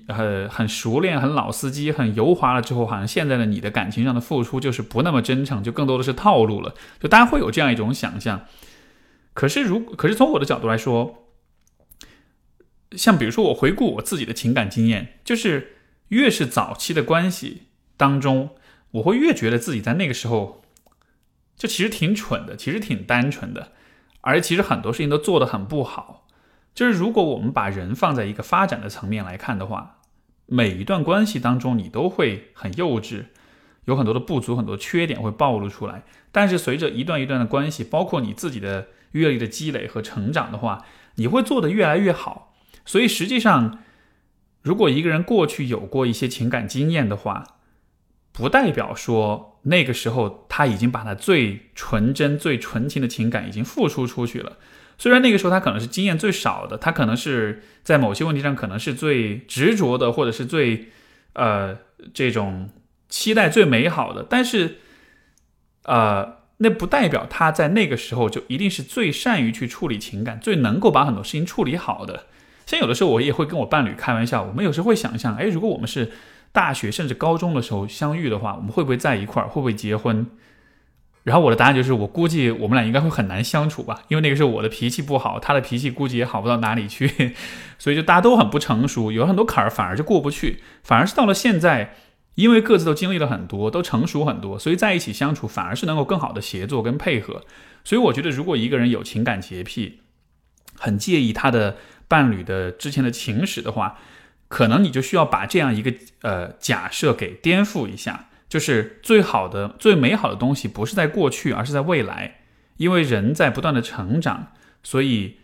[0.09, 6.75] 很、很熟练、很老司机、很油滑了之后，好像现在的你的感情上的付出就是不那么真诚，就更多的是套路了。
[6.99, 8.41] 就大家会有这样一种想象。
[9.33, 11.29] 可是如可是从我的角度来说，
[12.97, 15.77] 像比如说我回顾我自己的情感经验，就是
[16.09, 18.49] 越是早期的关系当中，
[18.91, 20.63] 我会越觉得自己在那个时候
[21.57, 23.71] 就其实挺蠢的，其实挺单纯的，
[24.21, 26.27] 而其实很多事情都做得很不好。
[26.75, 29.97] 就是如果我们把人放在一个发展的层面来看的话，
[30.45, 33.25] 每一段关系当中你都会很幼稚，
[33.85, 36.03] 有很多的不足，很多缺点会暴露出来。
[36.31, 42.53] 但是随着一段一段的关系，包括你自己的阅历的积累和成长的话，你会做得越来越好。
[42.85, 43.79] 所以实际上，
[44.61, 47.56] 如果一个人过去有过一些情感经验的话，
[48.37, 54.57] 不代表说那个时候他已经把他最纯真、最纯情的情感已经付出出去了。
[54.99, 60.89] 虽然那个时候他可能是经验最少的，他可能是在某些问题上可能是最执着的，或者是最，
[61.33, 61.77] 呃，
[62.13, 62.69] 这种
[63.09, 64.77] 期待最美好的，但是，
[65.83, 72.25] 呃，那不代表他在那个时候就一定是最善于去处理情感、最能够把很多事情处理好的。
[72.65, 76.11] 像有的时候我也会跟我伴侣开玩笑，我们有时候会想象，哎，如果我们是
[76.57, 80.25] 大学甚至高中的时候相遇的话，我们会不会在一块儿，会不会结婚？
[81.21, 87.35] 然后我的答案就是，我估计我们俩应该会很难相处吧，因为那个时候我的脾气不好，他的脾气估计也好不到哪里去，
[87.77, 91.93] 所以就大家都很不成熟，有很多坎儿反而就过不去，反而是到了现在，
[92.33, 97.43] 因为各自都经历了很多，都成熟很多，所以在一起相处反而是能够更好的协作跟配合。
[97.83, 99.99] 所以我觉得，如果一个人有情感洁癖，
[100.75, 103.99] 很介意他的伴侣的之前的情史的话，
[104.47, 108.29] 可能你就需要把这样一个呃假设给颠覆一下。
[108.49, 112.39] 就是最好的、最美好的东西，不是在过去，而是在未来。
[112.77, 115.39] 因为人在不断的成长，所以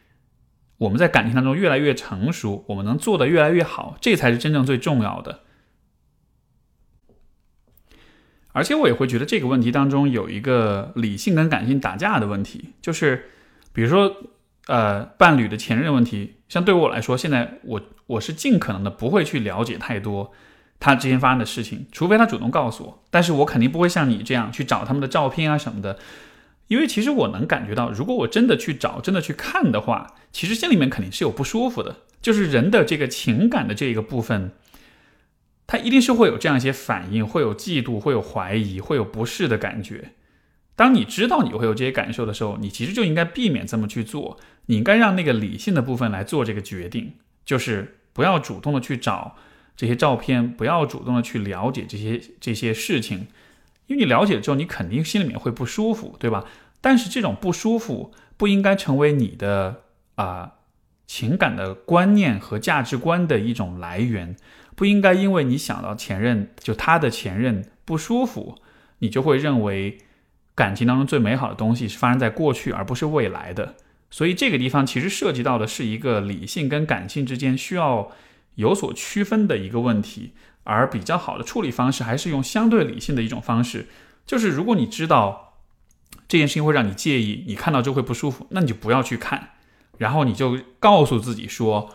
[0.78, 5.42] 我们在感情当中越来越成熟，我们能做的越来越好，这才是真正最重要的。
[8.54, 13.32] 而且我也会觉得这个问题当中有一个理性跟感性打架的问题，就是
[13.74, 14.16] 比如说，
[14.68, 20.32] 呃，伴侣的前任问题，像对我来说，现在我我是尽可能的不会去了解太多。
[20.80, 25.98] 他之前发生的事情，除非他主动告诉我，但是我肯定不会像你这样去找他们的照片啊什么的，
[26.68, 31.98] 因为其实我能感觉到，如果我真的去找、真的去看的话，其实心里面肯定是有不舒服的。
[32.22, 34.52] 就是人的这个情感的这个部分，
[35.68, 40.14] 他一定是会有这样一些反应，会有嫉妒，会有怀疑，会有不适的感觉。
[40.76, 47.14] 当你知道你会有这些感受的时候，你其实就应该避免这么去做，你应该让那个理性的部分来做这个决定，
[47.46, 49.36] 就是不要主动的去找。
[49.76, 53.28] 这些照片不要主动的去了解这些这些事情，
[53.88, 56.46] 因为你了解了之后，你肯定心里面会不舒服，对吧？
[56.80, 59.82] 但是这种不舒服不应该成为你的
[60.14, 60.54] 啊
[61.08, 64.36] 情感的观念和价值观的一种来源，
[64.76, 68.60] 不应该因为你想到前任就他的前任不舒服，
[69.00, 69.98] 你就会认为
[70.54, 73.76] 感情当中最美好的东西是发生在过去而不是未来的。
[74.14, 78.12] 所以这个地方其实涉及到的是一个理性跟感性之间需要。
[78.56, 83.88] 有所区分的一个问题，而比较好的处理方式还是用相对理性的一种方式，
[84.28, 85.56] 就是如果你知道
[86.28, 89.54] 这件事情会让你介意，你看到就会不舒服，那你就不要去看，
[89.98, 91.90] 然后你就告诉自己说，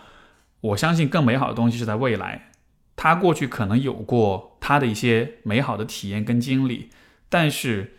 [0.61, 2.51] 我相信更美好的东西是在未来。
[2.97, 6.91] 他过去可能有过他的一些美好的体验跟经历，
[7.29, 7.98] 但是，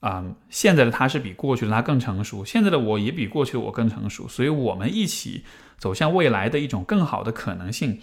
[0.00, 5.44] 啊，现在的他是比过去的他更成熟，现在的我也比过去的我更成熟，所以我们一起。
[5.80, 8.00] 走向未来的一种更好的可能性，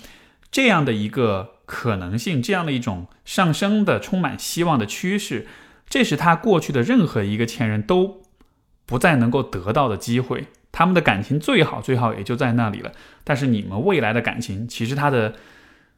[0.50, 5.46] 这样的一个可能性，这样的一种上升的、充满希望的趋势，
[5.88, 8.24] 这是他过去的任何一个前任都
[8.88, 10.48] 不再能够得到的机会。
[10.72, 12.92] 他们的感情最好最好也就在那里了。
[13.24, 15.36] 但是你们未来的感情，其实它的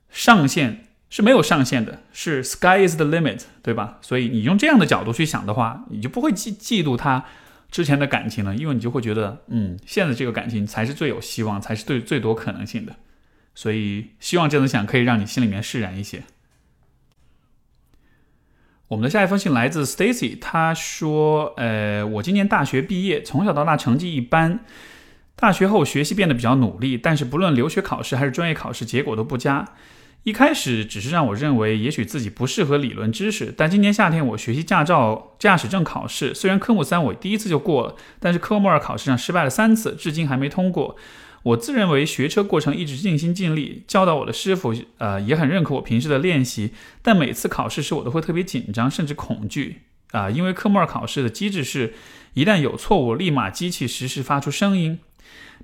[0.10, 3.98] 上限是没有上限的，是 sky is the limit，对吧？
[4.02, 7.26] 所以你用这样的角度去想的话，你就不会嫉嫉妒他。
[7.72, 12.95] 之前的感情了，因为你就会觉得，嗯，现在这个感情才是最有希望，才是最最多可能性的，
[13.54, 16.24] 所以希望这样想可以让你心里面释然一些。
[18.88, 24.62] 我们的下一封信来自 Stacy，他说，呃，我今年大学毕业，从小到大成绩一般，
[25.36, 29.74] 大学后学习变得比较努力，但是不论留学考试还是专业考试，结果都不佳。
[30.23, 33.53] 一开始只是让我认为，也许自己不适合理论知识。
[33.55, 40.97] 但今年夏天我学习驾照驾驶证考试，虽然科目三我第一次就过了，但是科目二考试上失败了三次，至今还没通过。
[41.43, 46.73] 我自认为学车过程一直尽心尽力，教导我的师傅呃也很认可我平时的练习。
[47.01, 51.93] 但每次考试时我都会特别紧张，甚至恐惧啊，因为科目二考试的机制是，
[52.34, 54.99] 一旦有错误，立马机器实时发出声音，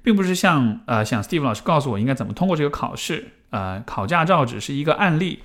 [0.01, 3.33] 并不是像呃像 Steve 老师告诉我应该怎么通过这个考试。
[3.55, 5.39] 呃，考驾照只是一个案例，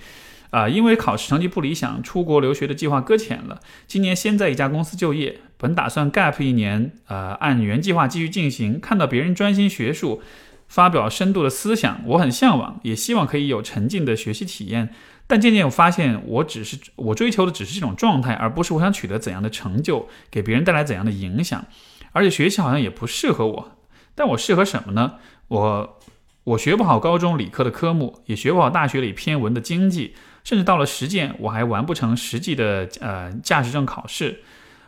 [0.50, 3.61] 啊，因为考试成绩不理想，出国留学的计划搁浅了。
[3.86, 8.80] 今年先在一家公司就业，本打算 gap 一年，呃，按原计划继续进行。
[8.80, 10.20] 看到别人专心学术，
[10.66, 14.92] 发表深度的思想，我很向往，也希望可以有沉浸的学习体验。
[15.28, 21.64] 但渐渐我发现，我只是我追求的只是这种状态，而不是我想取得怎样的成就，给别人带来怎样的影响。
[22.11, 23.76] 而且学习好像也不适合我。
[24.16, 25.14] 但我适合什么呢？
[25.46, 25.99] 我
[26.45, 34.41] 我学不好高中理科的科目，也学不好大学里偏文的经济，甚至到了实践，我还完不成实际的呃驾驶证考试。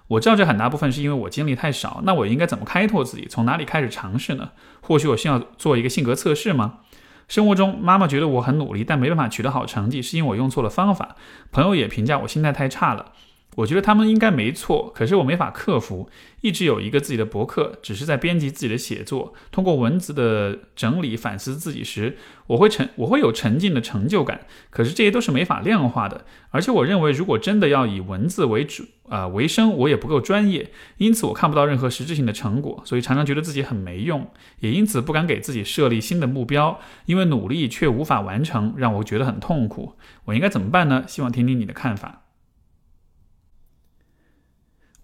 [0.08, 3.26] 我知道这很大部分是因为我经历太少，那我应该怎么开拓自己？
[3.28, 4.50] 从哪里开始尝试呢？
[4.80, 6.80] 或许我需要做一个性格测试吗？
[7.28, 11.16] 生活中，妈妈觉得我很努力，但没办法取得好成绩，是因为我用错了方法。
[11.50, 13.12] 朋友也评价我心态太差了。
[13.56, 16.08] 我觉得他们应该没错，可是我没法克服。
[16.40, 22.16] 一直有一个自己的博客，只是在编辑自己的写作，通过文字的整理反思自己时，
[22.48, 24.40] 我会沉，我会有沉浸的成就感。
[24.70, 34.26] 可是这些都是没法量化的，而且我认为，如果真的要以文字为主啊为生，我也不够专业，因此我看不到任何实质性的成果，所以常常觉得自己很没用，
[34.58, 39.92] 也因此不敢给自己设立新的目标，因为努力却无法完成，让我觉得很痛苦。
[40.24, 41.04] 我应该怎么办呢？
[41.06, 42.22] 希望听听你的看法。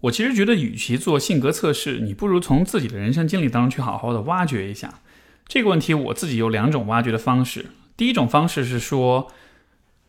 [0.01, 5.01] 我其实觉得，与其做性格测试，你不如从自己的人生经历当中去好好的挖掘一下
[5.45, 5.93] 这个问题。
[5.93, 7.65] 我自己有两种挖掘的方式。
[7.97, 9.29] 第一种方式是说，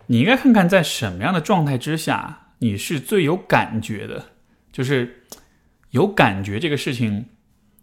[0.07, 4.26] 你应该看看在什么样的状态之下你是最有感觉的，
[4.70, 5.24] 就是
[5.91, 7.26] 有感觉这个事情，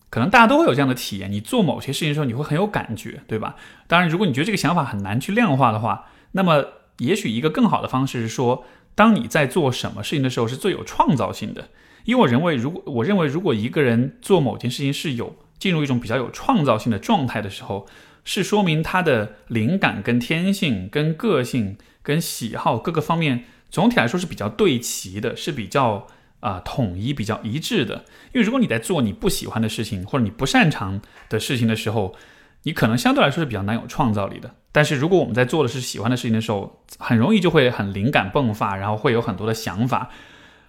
[0.09, 1.29] 可能大家都会有这样的体验。
[1.29, 3.57] 你做某些事情的时候，你会很有感觉，对吧？
[3.87, 6.63] 当然，如果你觉得这个想法很难去量化的话，那么
[6.99, 11.67] 也许一个更好的方式是说，当你在做什么事情的时候是最有创造性的。
[12.07, 17.85] 因为我认为，如果我认为，如果一个人做某件事情是有进入一种比较有创造性的状态的时候，
[18.23, 26.07] 是说明他的灵感、跟天性、跟个性、跟喜好各个方面，总体来说是比较对齐的，是比较
[26.39, 28.05] 啊统一、比较一致的。
[28.33, 32.15] 因为如果你在做你不喜欢的事情或者你不擅长的事情的时候，
[32.63, 34.55] 你可能相对来说是比较难有创造力的。
[34.71, 40.09] 但是如果我们在做的是喜欢的事情的时候，很容易就会很灵感迸发，然后会有很多的想法。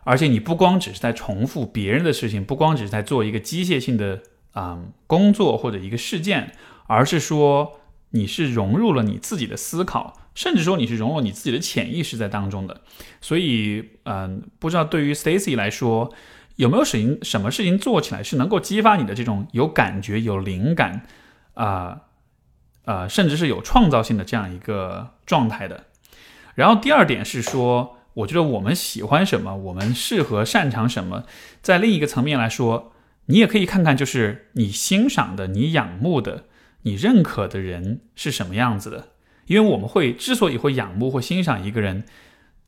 [0.08, 6.54] 而且你不光只是在重复别人的事情，不光只是在做一个机械性的啊工作或者一个事件，
[6.86, 7.78] 而是说
[8.12, 12.80] 你是融入了你自己的思考，甚至说你是融入你自己的潜意识在当中的。
[13.20, 16.10] 所以，嗯，不知道对于 Stacy 来说，
[16.56, 21.02] 有没有事情什么事情做起来是能够激发你的这种有感觉、有灵感
[21.52, 22.00] 啊
[22.86, 25.84] 啊，甚至是有创造性的这样一个状态的。
[26.54, 27.97] 然后第二点是说。
[28.18, 31.24] 我觉得我们喜欢什么，我们适合擅长什么，
[31.62, 32.92] 在另一个层面来说，
[33.26, 36.44] 你也可以看看，就是你欣赏的、你仰慕的、
[36.82, 39.10] 你认可的人是什么样子的。
[39.46, 42.04] 因为我们会之所以会仰慕或欣赏一个人，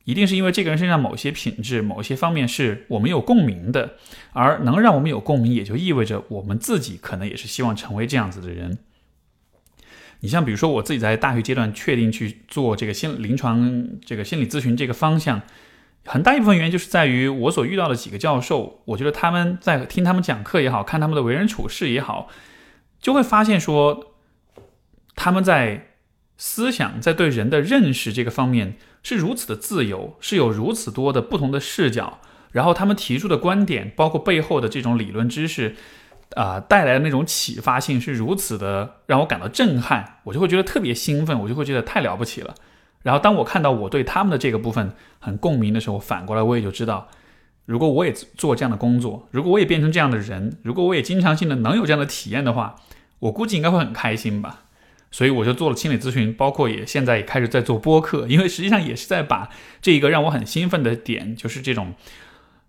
[0.05, 3.97] 一定是因为这个人身上某些品质、某些方面是我们有共鸣的，
[4.31, 8.77] 而能让我们有共鸣，也就意味着我们自己可能也是希望成为这样子的人。
[10.21, 15.41] 你像比如说我自己在大学阶段确定去做这个心临床这个心理咨询这个方向，
[16.05, 22.29] 很大一部分原因就是在于我所遇到的几个教授，我觉得他们在听他们讲课也好看他们的为人处事也好，
[22.99, 24.13] 就会发现说
[25.15, 25.87] 他们在
[26.37, 32.19] 思想在对人的认识这个方面是如此的自由，是有如此多的不同的视角，
[32.51, 35.75] 然后他们提出的观点，包括背后的这种理论知识。
[36.35, 42.55] 啊，带来的那种启发性是如此的让我感到震撼，我就会觉得特别兴奋，我就会觉得太了不起了。
[43.01, 47.09] 然后当我看到我对他们的这个部分很共鸣的时候，反过来我也就知道，
[47.65, 52.75] 如果我也做这样的工作，如果我也变成这样的人，如果我也经常性的能有这样的体验的话，
[53.19, 54.61] 我估计应该会很开心吧。
[55.11, 59.49] 所以我就做了心理咨询，包括也现在也开始在做播客，因为实际上也是在把
[59.81, 61.93] 这一个让我很兴奋的点，就是这种。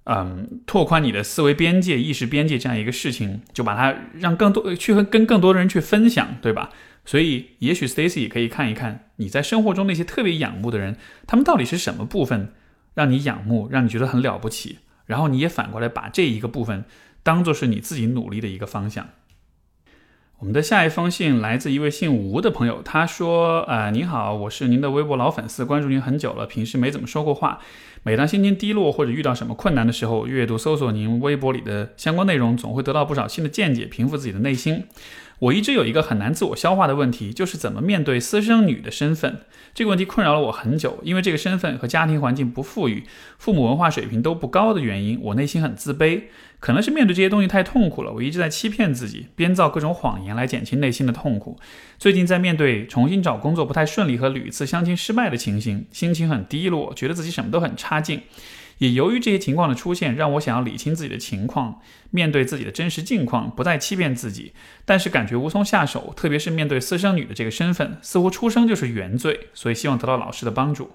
[0.04, 6.70] 嗯，拓宽你的思维边界、意识边界这样一个事情，就把它让更多去跟更多的人去分享，对吧？
[7.04, 10.96] 所以，也许 Stacy 也可以看一看你在生活中那些特别仰慕的人，
[11.26, 12.52] 他们到底是什么部分
[12.94, 16.84] 让你仰慕，让你觉得很了不起，然后你也反过来把这一个部分
[17.22, 19.08] 当做是你自己努力的一个方向。
[20.38, 27.60] 我们的下一封信来自一位姓吴的朋友，他说：“呃，您好，我是您的微博老粉丝，关注您很久了，平时没怎么说过话。
[28.04, 34.84] 每当心情低落或者遇到什么困难的时候，阅读搜索您微博里的相关内容，总会得到不少新的见解，平复自己的内心。
[35.42, 39.40] 我一直有一个很难自我消化的问题，就是怎么面对私生女的身份。
[39.74, 43.02] 这个问题困扰了我很久，因为这个身份和家庭环境不富裕，
[43.38, 46.22] 父母文化水平都不高的原因，我内心很自卑。”
[46.60, 51.58] 可能是面对这些东西太痛苦了，我一直在欺骗自己，编造各种谎言来减轻内心的痛苦。
[51.98, 58.20] 最近在面对重新找工作不太顺利和屡次相亲失败的情形，心情很低落，觉得自己什么都很差劲。
[58.82, 61.80] 也由于这些情况的出现，让我想要理清自己的情况，
[62.10, 64.54] 面对自己的真实境况，不再欺骗自己。
[64.84, 69.46] 但是感觉无从下手，特别是面对私生女的这个身份，似乎出生就是原罪。
[69.54, 70.90] 所以希望得到老师的帮助。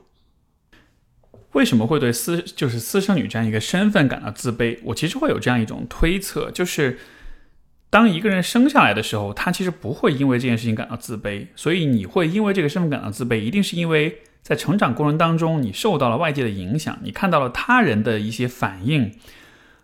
[1.54, 4.80] 为什么会对私就是私生女这样一个身份感到自卑？
[4.84, 7.00] 我其实会有这样一种推测，就是
[7.90, 11.48] 当一个人生下来的时候，他其实不会因为这件事情感到自卑。
[11.56, 14.24] 所以你会因为这个身份感到自卑，一定是因为。
[14.48, 19.14] 在成长过程当中，你受到了外界的影响，你看到了他人的一些反应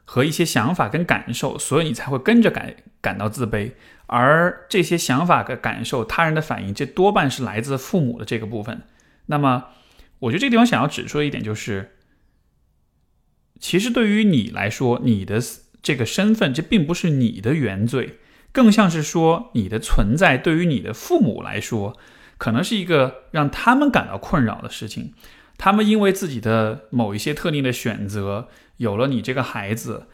[0.05, 3.73] 和一些想法跟感受，所以你才会跟着感感到自卑。
[4.05, 8.83] 而这些想法跟感受、他人的反应，这多半是来自父母的这个部分。
[9.25, 9.65] 那么，
[10.19, 11.97] 我觉得这个地方想要指出的一点就是，
[13.59, 15.41] 其实对于你来说，你的
[15.81, 18.19] 这个身份，这并不是你的原罪，
[18.53, 21.97] 更像是说你的存在对于你的父母来说。
[22.43, 25.13] 可能是一个让他们感到困扰的事情，
[25.57, 30.07] 他们因为自己的某一些特定的选择，有了你这个孩子，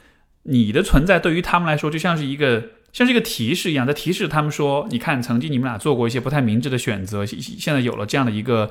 [0.43, 8.69] 你的存在对于他们来说就像是一个像是一个提示一样，在提示他们说，你看，曾经你们俩做过一些不太明智的选择，现在有了这样的一个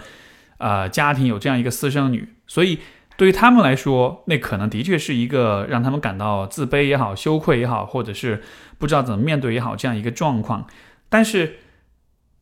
[0.58, 2.78] 呃家庭，有这样一个私生女，所以
[3.16, 8.40] 对于他们来说，那可能的确是一个让他们感到自卑也好、羞愧也好，或者是
[8.78, 10.64] 不知道怎么面对也好这样一个状况，
[11.08, 11.56] 但是。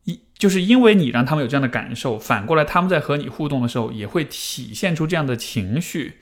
[0.06, 6.14] 一就是因为你让他们有这样的感受，反过来他们在和你互动的时候也会体现出这样的情绪，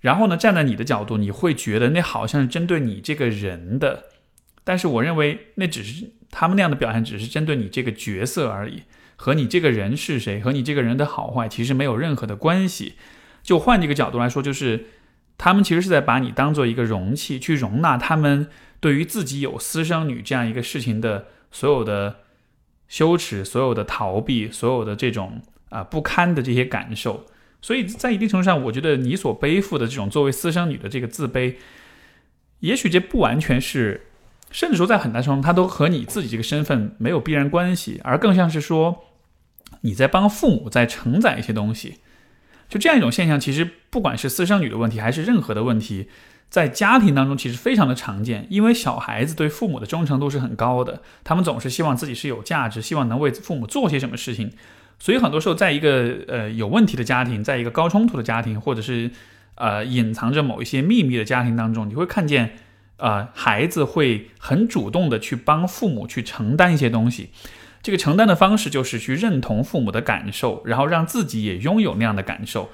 [0.00, 4.04] 然后呢，站在你的角度，你会觉得那好像是针对你这个人的，
[4.62, 8.84] 但是我认为那只是他们那样的表现，只是针对你这个角色而已，
[9.16, 12.94] 和你这个人是谁，和你这个人的好坏其实没有任何的关系。
[13.42, 14.86] 就换这个角度来说，就是
[15.36, 18.48] 他们其实是在把你当做一个容器，去容纳他们
[18.78, 22.20] 对于自己有私生女这样一个事情的所有的。
[22.88, 27.26] 羞耻，所有的逃避，所有的这种啊不堪的这些感受，
[27.60, 31.56] 所以在一定程度上，我觉得你所背负的这种作为私生女的这个自卑，
[32.60, 34.06] 也许这不完全是，
[34.50, 39.04] 甚至说在很大程度上，它都和你自己这个身份没有必然关系，而更像是说
[39.82, 41.98] 你在帮父母在承载一些东西，
[42.68, 46.08] 就这样一种现象，其实不管是私生女的问题，还是任何的问题。
[46.50, 54.50] 在家庭当中，其实非常的常见，因为小孩子对父母的忠诚度是很高的，他们总是希望自己是有价值，希望能为父母做些什么事情，
[54.98, 59.10] 所以很多时候，在一个呃有问题的家庭，在一个高冲突的家庭，或者是
[59.56, 62.56] 呃隐藏着某一些秘密的家庭当中，你会看见，
[62.96, 67.28] 呃孩子会很主动的去帮父母去承担一些东西，
[67.82, 72.70] 这个承担的方式就是去认同父母的感受，然后让自己也拥有那样的感受。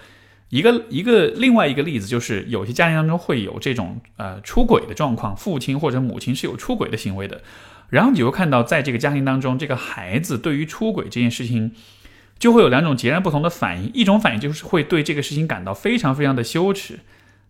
[0.55, 7.42] 一个一个另外一个例子就是，有些家庭当中会有这种呃出轨的状况，父亲或者母亲是有出轨的行为的，
[7.88, 11.72] 然后你会看到，在这个家庭当中，这个孩子对于出轨这件事情，
[12.38, 13.90] 就会有两种截然不同的反应。
[13.92, 17.00] 一种反应就是会对这个事情感到非常非常的羞耻，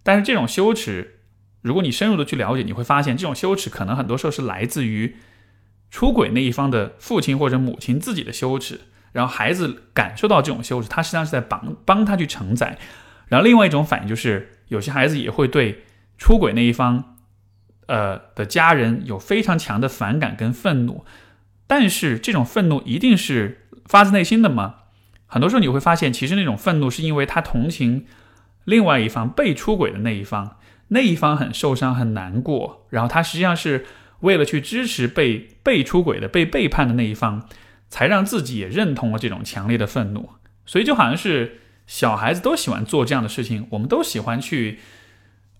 [0.02, 1.18] 但是这种羞耻，
[1.60, 5.16] 如果你深入的去了解，你会发现这种羞耻可能很多时候是来自于
[5.90, 8.80] 出轨那一方的父亲或者母亲自己的羞耻。
[9.14, 12.76] 然后孩子感受到这种羞耻，他实际上是在帮帮他去承载。
[13.28, 15.84] 然后另外一种反应就是，有些孩子也会对
[16.18, 17.14] 出轨那一方，
[17.86, 21.04] 呃的家人有非常强的反感跟愤怒。
[21.68, 24.74] 但是这种愤怒一定是发自内心的吗？
[25.26, 28.06] 很多时候你会发现，其实那种愤怒是因为他同情
[28.64, 30.56] 另外一方被出轨的那一方，
[30.88, 33.86] 那一方很受伤很难过，然后他实际上是
[34.20, 37.48] 为了去支持被被出轨的被背叛的那一方。
[37.94, 40.30] 才让自己也认同了这种强烈的愤怒，
[40.66, 44.80] 所以就好像是小孩子都喜欢做这样的事情，我们都喜欢去，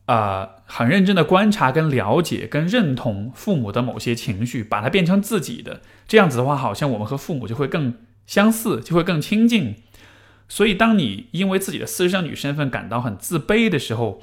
[0.07, 5.81] 呃，很认真的观察、跟了解、跟认同父母的某些情绪，把它变成自己的。
[6.09, 7.95] 这样子的话，好像我们和父母就会更
[8.27, 9.77] 相似，就会更亲近。
[10.49, 14.21] 所以，当你因为自己的私生女身份感到很自卑的时候，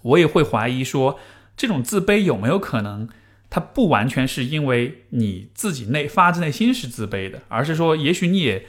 [0.00, 1.20] 我也会怀疑说，
[1.54, 3.06] 这种自卑有没有可能？
[3.50, 8.64] 它不完全是因为你自己内发自内心是自卑的，而是说，也许你也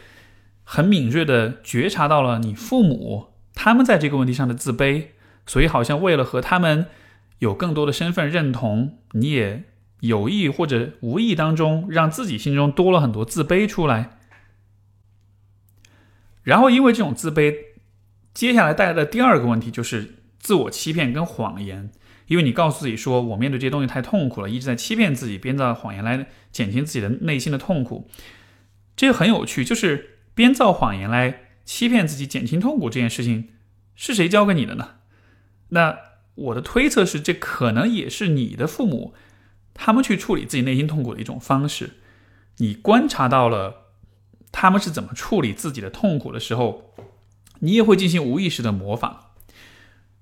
[0.63, 5.09] 很敏锐的觉察到了你父母他们在这个问题上的自卑，
[5.45, 6.87] 所以好像为了和他们
[7.37, 9.65] 有更多的身份认同，你也
[9.99, 14.17] 有意或者无意当中让自己心中多了很多自卑出来，
[16.41, 17.55] 然后因为这种自卑，
[18.33, 21.91] 接下来带来的第二个问题就是自我欺骗跟谎言。
[22.31, 28.09] 因为你告诉自己说，我面对这些东西太痛苦了，一直在欺骗自己，编造谎言来减轻自己的内心的痛苦，
[28.95, 29.65] 这个很有趣。
[29.65, 33.49] 就是编造谎言来欺骗自己、减轻痛苦这件事情，
[33.95, 34.91] 是谁教给你的呢？
[35.71, 35.97] 那
[36.35, 39.13] 我的推测是，这可能也是你的父母
[39.73, 41.97] 他们去处理自己内心痛苦的一种方式。
[42.59, 43.87] 你观察到了
[44.53, 46.93] 他们是怎么处理自己的痛苦的时候，
[47.59, 49.30] 你也会进行无意识的模仿。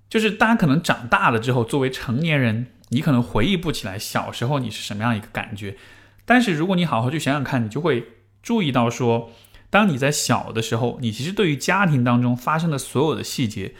[0.10, 5.78] 就是大家可能长大了之后，作为成年人，你可能回忆不起来小时候你是什么样一个感觉。
[6.26, 8.06] 但是如果你好好去想想看，你就会
[8.42, 9.32] 注意到说，
[9.70, 13.76] 当你在小的时候，你其实对于家庭当中发生的所有的细节，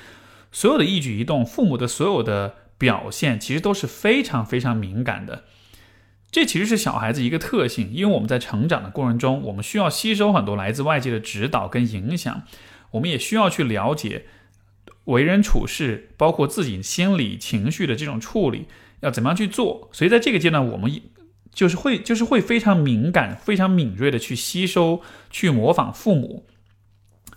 [0.52, 5.46] 所有的一举一动，父母的所有的表现，其实都是非常非常敏感的。
[6.32, 12.44] 这其实是小孩子一个特性，因为我们在成长的过程中，我们需要吸收很多来自外界的指导跟影响，
[12.92, 14.26] 我们也需要去了解。
[15.10, 18.66] 为人处事，包括自己心理情绪的这种处理，
[19.02, 19.90] 要怎么样去做？
[19.92, 20.92] 所以在这个阶段，我们
[21.54, 26.46] 就是会，就是会非常敏感、非常敏锐的去吸收、去模仿父母，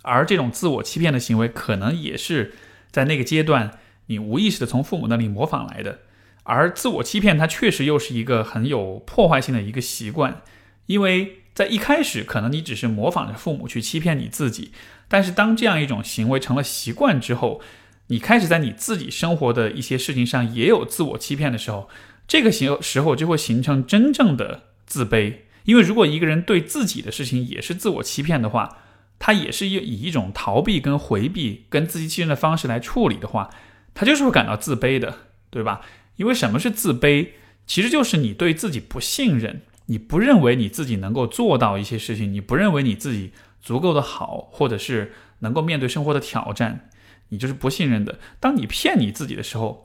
[0.03, 2.55] 而这种自我欺骗的行为，可能也是
[2.91, 6.01] 在那个阶段你无意识的从父母那里模仿来的。
[6.45, 10.43] 而自我欺骗，它确实又是一个很有破坏性的一个习惯，
[10.87, 14.73] 因为在一开始，可能你只是模仿着父母去欺骗你自己。
[15.09, 17.61] 但是当这样一种行为成了习惯之后，
[18.07, 21.89] 你开始在你自己生活的一些事情上也有自我欺骗的时候，
[22.27, 25.35] 这个时时候就会形成真正的自卑。
[25.65, 28.79] 因为如果一个人对自己的事情也是自我欺骗的话，
[29.19, 33.51] 他也是以以一种逃避跟回避跟自欺欺人的方式来处理的话，
[33.95, 35.19] 他就是会感到自卑的，
[35.51, 35.83] 对吧？
[36.17, 37.29] 因为什么是自卑？
[37.67, 43.33] 其实就是你对自己不信任，你不认为你自己能够做到一些事情，你不认为你自己。
[43.63, 46.91] 足够的好，或者是能够面对生活的挑战，
[47.29, 48.19] 你就是不信任的。
[48.41, 49.85] 当你骗你自己的时候，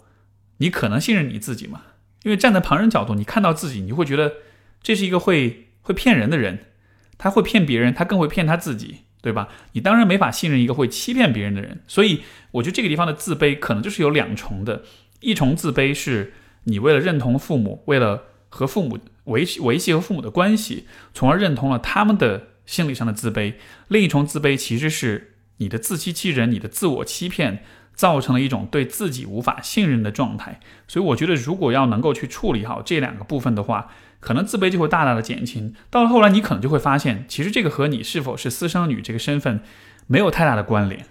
[0.58, 1.84] 你可能信任你自己吗？
[2.24, 4.34] 因为站在旁人角度，你看到自己，你会觉得
[4.82, 6.72] 这是一个会会骗人的人，
[7.20, 9.48] 他会骗别人，他更会骗他自己，对吧？
[9.74, 11.84] 你当然没法信任一个会欺骗别人的人。
[11.88, 14.82] 所以，我觉得这个地方的自卑可能就是有两重的：
[15.20, 16.34] 一重自卑是
[16.64, 22.48] 你为了认同父母，为了和父母维维系和父母的关系，从而认同了他们的。
[22.68, 23.54] 心理上的自卑，
[23.88, 27.64] 另一重自卑其实是你的自欺欺人，你的自我欺骗
[27.96, 30.60] 造成了一种对自己无法信任的状态。
[30.86, 33.90] 所以我觉得，如果要能够去处理好这两个部分的话，
[34.20, 35.74] 可能自卑就会大大的减轻。
[35.90, 39.62] 到了后来，你可能就会发现，其实这个和你是否是私生女这个身份
[40.08, 41.06] 没有太大的关联。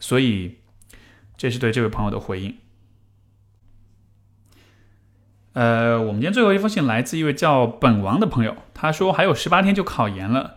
[0.00, 0.54] 所以，
[1.36, 2.56] 这是对这位朋友的回应。
[5.54, 10.54] 呃，我们今天最后一封信来自一位叫本王的朋友，他说还有十八天就考研了。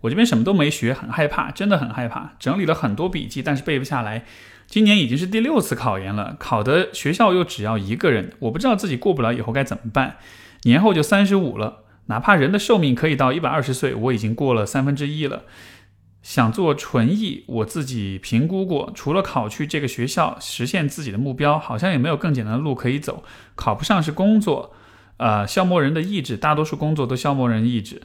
[0.00, 2.32] 我这边什么都没学，很害怕，真的很害怕。
[2.38, 4.24] 整理了很多笔记，但是背不下来。
[4.66, 10.16] 今年已经是第六次考研了，考的学校又只要一个人，我不知道自己过不了以后该怎么办。
[10.62, 15.42] 年后就三十五了，哪怕人的寿命可以到一百二十岁，我已经过了三分之一了。
[16.22, 23.24] 想做纯艺，我自己评估过，除了考去这个学校，实现自己的目标，好像也没有更简单的路可以走。
[23.54, 24.74] 考不上是工作，
[25.16, 28.02] 呃，消磨人的意志，大多数工作都消磨人意志。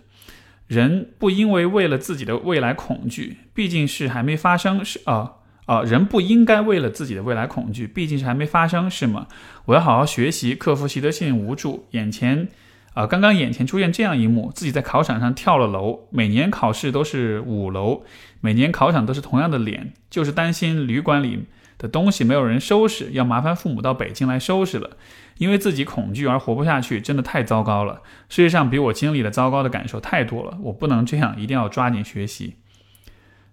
[0.67, 5.33] 人不因为为了自己的未来恐惧，毕竟是还没发生，是啊
[5.65, 9.27] 啊，人不应该为了自己的未来恐惧，毕竟是还没发生，是吗？
[9.65, 11.87] 我要好好学习，克服习得性无助。
[11.91, 12.47] 眼前
[12.95, 16.07] 啊，刚刚眼前出现这样一幕：自己在考场上跳了楼。
[16.11, 18.03] 每年考试都是五楼，
[18.39, 21.45] 每年考场都是同样的脸，就是担心旅馆里
[21.77, 24.97] 的东西没有人收拾，要麻烦父母到北京来收拾了。
[25.37, 28.01] 因为自己恐惧而活不下去，真的太糟糕了。
[28.29, 32.55] 世界上比我经历的糟糕的感受太多了，我不能这样，一定要抓紧学习。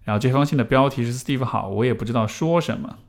[0.05, 2.99] 然后这封信的标题是 “Steve 好”，我也不知道说什么。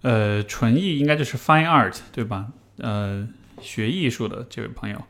[0.00, 2.52] 呃，纯艺应该就是 Fine Art 对吧？
[2.78, 3.26] 呃，
[3.60, 5.02] 学艺术的这位朋友，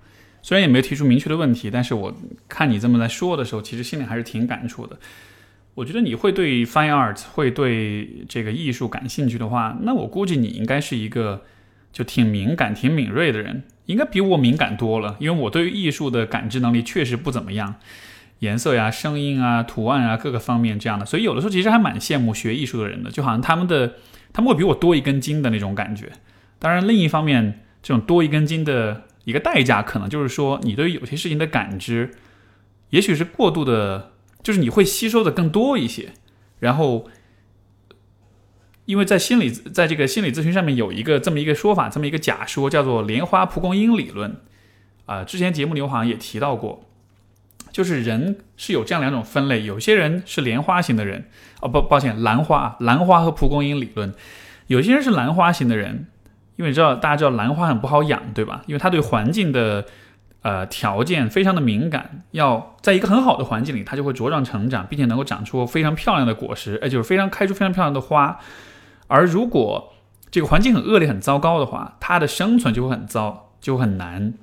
[0.42, 2.14] 虽然也没有提出明确的问题，但是我
[2.48, 4.98] 看你这么在说的时候，其实心里还是挺感触的。
[5.74, 11.42] 我觉得你会对 fine art 会对这个艺术感兴趣的话，那我估计你应该是一个
[11.92, 15.16] 就挺敏感、挺敏锐的人，应该比我敏感多了。
[15.20, 17.74] 因为我对于艺术的感知能力确实不怎么样，
[18.38, 23.96] 颜色呀、声音啊、图案啊各个方面这样的，所以有的时候其实还蛮羡慕学艺术的人的，就好像他们的
[24.32, 26.10] 他们会比我多一根筋的那种感觉。
[26.58, 32.10] 当然，另一方面，这种多一根筋的一个代价，可能就是说你对于有些事情的感知，
[32.90, 34.12] 也许是过度的。
[34.42, 36.12] 就是你会吸收的更多一些，
[36.60, 37.08] 然后，
[38.84, 44.36] 因为在心理在这个心理咨询上面有一个这么一个说法，这么一个假说，叫做莲花蒲公英理论。
[45.06, 46.88] 啊，之前节目里我好像也提到过，
[47.72, 51.28] 就是人是有这样两种分类，有些人是莲花型的人，
[51.60, 54.14] 哦不，抱歉，兰花，兰花和蒲公英理论，
[54.68, 56.06] 有些人是兰花型的人，
[56.56, 58.62] 因为知道大家知道兰花很不好养，对吧？
[58.66, 59.84] 因为它对环境的。
[60.42, 68.38] 呃，条件非常的敏感，要在一个很好的环境里，它就会茁壮成长，并且能够长出非常漂亮的果实，哎，就是非常开出非常漂亮的花。
[69.08, 69.92] 而如果
[70.30, 74.34] 这个环境很恶劣、很糟糕的话，它的生存就会很糟，就很难。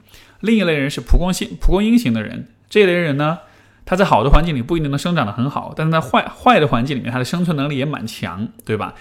[0.42, 3.40] 另一类人是蒲公英蒲公英型的人，这一类人呢，
[3.86, 8.94] 它在好的环境里不一定能生长得很好，但是在坏坏的环境里面，它的生存能力也蛮强，对吧？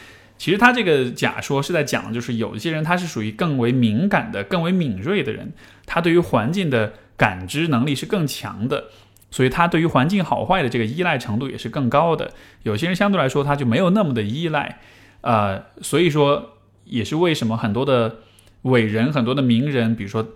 [0.43, 5.53] 其实他这个假说是在讲就是有一些人他是属于更为敏感的、更为敏锐的人，
[5.87, 8.87] 他对于环境的感知能力是更强的，
[9.31, 12.33] 所以他对于环境好坏的这个依赖程度也是更高的。
[12.65, 14.81] 有些人相对来说他就没有那么的依赖，
[15.21, 18.17] 呃，所以说也是为什么很多的
[18.63, 20.27] 伟人、很多的名人，比如说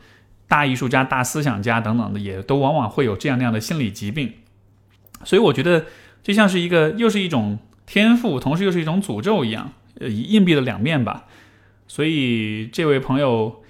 [0.46, 4.34] 大艺术家、大思想家等等的，也都往往会有这样那样的心理疾病。
[5.24, 5.86] 所以我觉得
[6.22, 9.72] 就像是一个又是一种天赋，同时又是一种诅咒一样。
[9.98, 11.24] 呃，硬币的两面吧，
[11.86, 13.62] 所以这位朋友，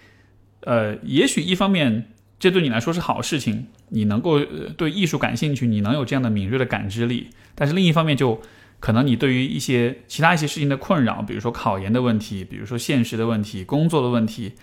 [0.62, 2.08] 呃，也许一方面
[2.38, 4.40] 这对你来说是好事情，你能够
[4.76, 8.42] 对艺术感兴趣，你能有这样的敏锐的感知力，但是另一方面就
[8.80, 14.54] 可能你对于一些其他一些事情的困扰，比如说考研的问题，比如说现实的问题，工作的问题，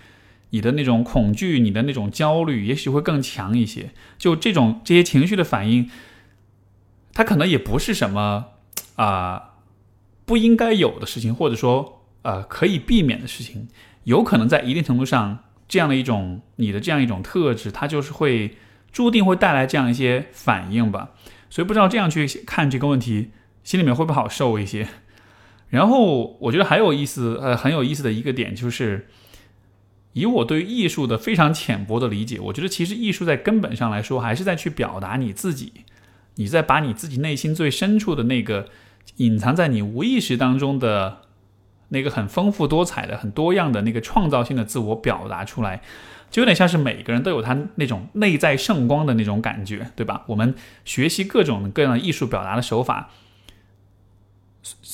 [0.50, 3.90] 你的那种恐惧，你的那种焦虑，也许会更强一些。
[4.18, 5.88] 就这种这些情绪的反应，
[7.14, 8.48] 它可能也不是什么
[8.96, 9.53] 啊。
[10.26, 13.68] 不应该有的事情，或者说呃可以避免的事情，
[14.04, 18.56] 有可能在一定程度上，这样的一种你的这样一种特质，它就是会
[18.90, 21.10] 注定会带来这样一些反应吧。
[21.50, 24.88] 所以不知道这样去看这个问题，心里面会不会好受一些？
[25.68, 29.08] 然后我觉得还有意思，呃很有意思的一个点就是，
[30.14, 35.72] 以我对艺术的非常浅薄的理解，我觉得其实艺术在根本上来说，还是在去表达你自己，
[36.36, 38.68] 你在把你自己内心最深处的那个。
[39.16, 41.22] 隐藏在你无意识当中的
[41.88, 45.82] 那个很丰富多彩的、很多样的那个创造性的自我表达出来，
[46.30, 50.24] 就有点像是每个人都有他那种内在圣光的那种感觉，对吧？
[50.26, 53.10] 我们学习各种各样的艺术表达的手法，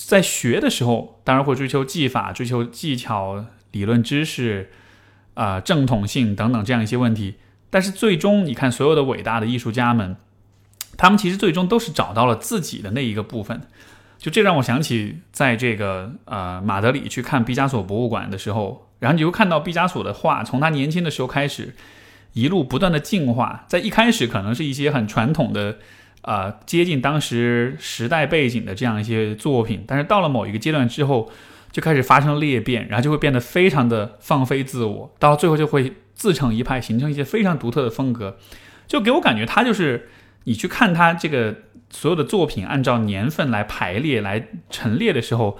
[0.09, 4.71] 在学的时候当然会追求技法、追求技巧、理论知识
[5.35, 7.37] 啊、正统性等等这样一些问题，
[7.71, 10.17] 但是最终你看所有的伟大的艺术家们，
[10.99, 13.63] 他们其实最终都是找到了自己的那一个部分。
[14.21, 21.75] 就这让我想起，在这个呃马德里去看毕加索博物馆的时候，然后你会看到毕加索的画，从他年轻的时候开始，
[22.35, 23.65] 一路不断的进化。
[23.67, 25.79] 在一开始可能是一些很传统的，
[26.21, 31.33] 呃接近当时时代背景的这样一些作品，但是到了某一个阶段之后，
[31.73, 38.37] 就开始发生裂变，然后就会变得非常的放飞自我，到最后就会自成一派，形成一些非常独特的风格。
[38.87, 40.11] 就给我感觉，他就是
[40.45, 41.57] 你去看他这个。
[41.93, 45.59] 所有的作品按照年份来排列、来陈列的时候，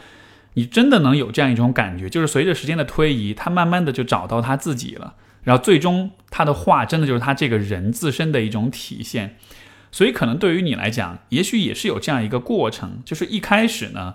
[0.55, 9.35] 你真的能有这样一种感觉，就是随着时间的推移，他慢慢的就找到他自己了，然后最终他的画真的就是他这个人自身的一种体现。
[9.91, 14.15] 所以可能对于你来讲，也许也是有这样一个过程，就是一开始呢，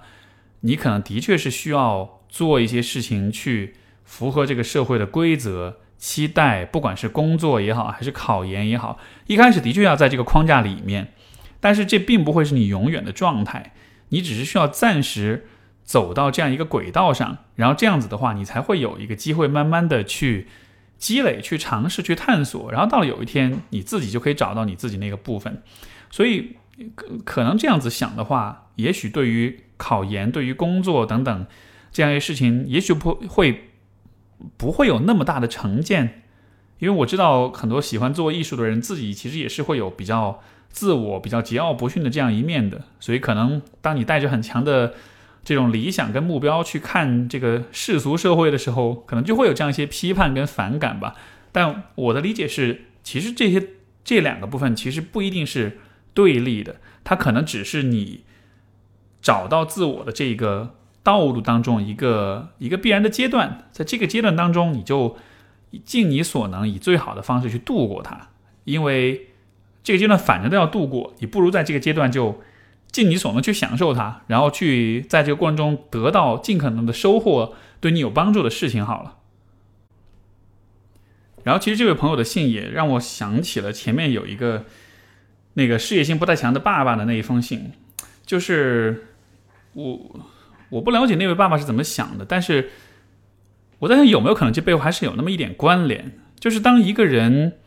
[0.61, 3.73] 你可能的确是需要做一些事情去
[4.05, 11.13] 符合这个社会的规则、期待，不管是工作也好，还是考研也好，一开始的确要在这个框架里面。
[11.59, 13.73] 但是这并不会是你永远的状态，
[14.09, 15.47] 你只是需要暂时
[15.83, 20.47] 走到这样一个轨道上，然后这样子的话，你才会有一个机会慢慢的去
[20.97, 25.63] 积累、去尝试、去探索，然后到了有一天，你自己就可以找到你自己那个部分。
[26.11, 26.55] 所以
[26.93, 31.47] 可可能这样子想的话，也许对于考研、对于工作等等
[31.91, 33.71] 这样一些事情，也许不会
[34.57, 36.23] 不会有那么大的成见，
[36.79, 40.41] 因为我知道很多喜欢做艺术的人，自己其实也是会有比较。
[40.67, 44.93] 自我比较桀骜不驯的这样一面的，所以可能当你带着很强的
[45.41, 51.15] 这种理想跟目标去看这个世俗社会的时候，可能就会有这样一些批判跟反感吧。
[51.53, 53.65] 但我的理解是，其实这些
[54.03, 55.79] 这两个部分其实不一定是
[56.13, 58.25] 对立的，它可能只是你
[59.21, 60.75] 找到自我的这个
[61.05, 65.15] 道路当中一个一个必然的阶段，在这个阶段当中，你就
[65.85, 68.27] 尽你所能以最好的方式去度过它，
[68.65, 69.29] 因为。
[69.85, 72.41] 这个阶段反正都要度过，你不如在这个阶段就
[72.91, 79.17] 尽你所能去享受它，然后去在这个过程中得到尽可能的收获，对你有帮助的事情好了。
[81.43, 84.65] 然后，其实这位朋友的信也让我想起了前面有一个
[85.53, 87.71] 那个事业心不太强的爸爸的那一封信，
[88.25, 89.09] 就是
[89.73, 90.19] 我
[90.75, 92.69] 我不了解那位爸爸是怎么想的，但是
[93.79, 97.57] 我在想有没有可能这背后还是有那么一点关联，就是当一个人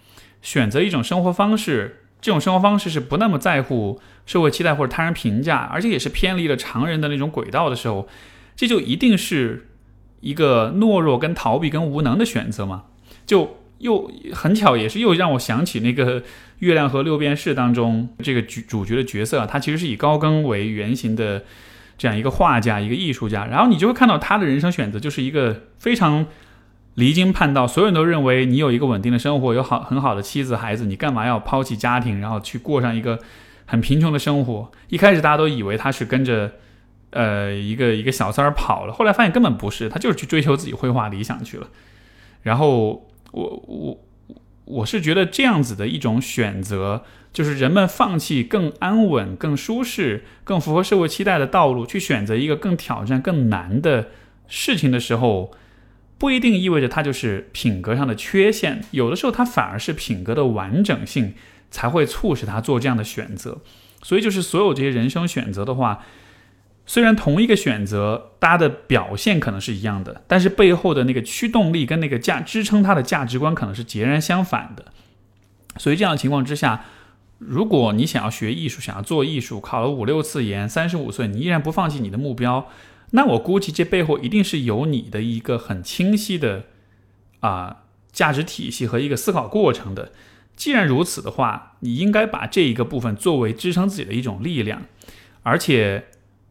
[0.43, 2.05] 选择一种生活方式。
[2.21, 8.09] 这种生活方式是不那么在乎社会期待或者他人评价，而且也是偏离了常人的那种轨道的时候，
[8.57, 9.69] 这就一定是
[10.21, 12.87] 一个懦弱、跟逃避、跟无能的选择吗？
[13.25, 16.21] 就又很巧，也是又让我想起那个
[16.59, 21.45] 《月亮和六便士》当中这个主主角的角色啊，他其实是以高更为原型的
[21.99, 26.25] 这样一个画家、一个艺术家，然后你就会看到他的人生选择就是一个非常。
[26.95, 33.21] 离经叛道，所有人都认为你有一个稳定的生活，有好很好的妻子孩子，你干嘛要抛弃家庭，然后去过上一个
[33.67, 34.73] 很贫穷的生活。
[34.91, 36.55] 一开始大家都以为他是跟着
[37.11, 41.69] 呃一个一个小三儿跑了，后来发现根本不是，他就是去追求自己绘画理想去了。
[42.43, 44.01] 然后我我
[44.65, 47.05] 我是觉得这样子的一种选择，
[47.39, 54.09] 就是人们放弃更安稳、更舒适、更符合社会期待的道路，去选择一个更挑战、更难的
[54.49, 55.53] 事情的时候。
[56.19, 61.35] 不一定意味着他就是品格上的缺陷，有的时候他反而是品格的完整性
[61.71, 63.59] 才会促使他做这样的选择。
[64.03, 66.05] 所以，就是所有这些人生选择的话，
[66.87, 74.87] 虽然同一个选择，大家的表现可能是一样的，但是背后的那个驱动力跟那个价支撑他的价值观可能是截然相反的。
[75.77, 76.85] 所以，这样的情况之下，
[77.39, 82.67] 如果你想要学艺术，想要做艺术，考了五六次研，三十五岁你依然不放弃你的目标。
[83.11, 86.65] 那我估计这背后一定是有你的一个很清晰的
[87.41, 90.13] 啊价值体系和一个思考过程的。
[90.57, 94.83] 既然如此的话，你应该把这一个部分作为支撑自己的一种力量。
[95.45, 96.07] 而且，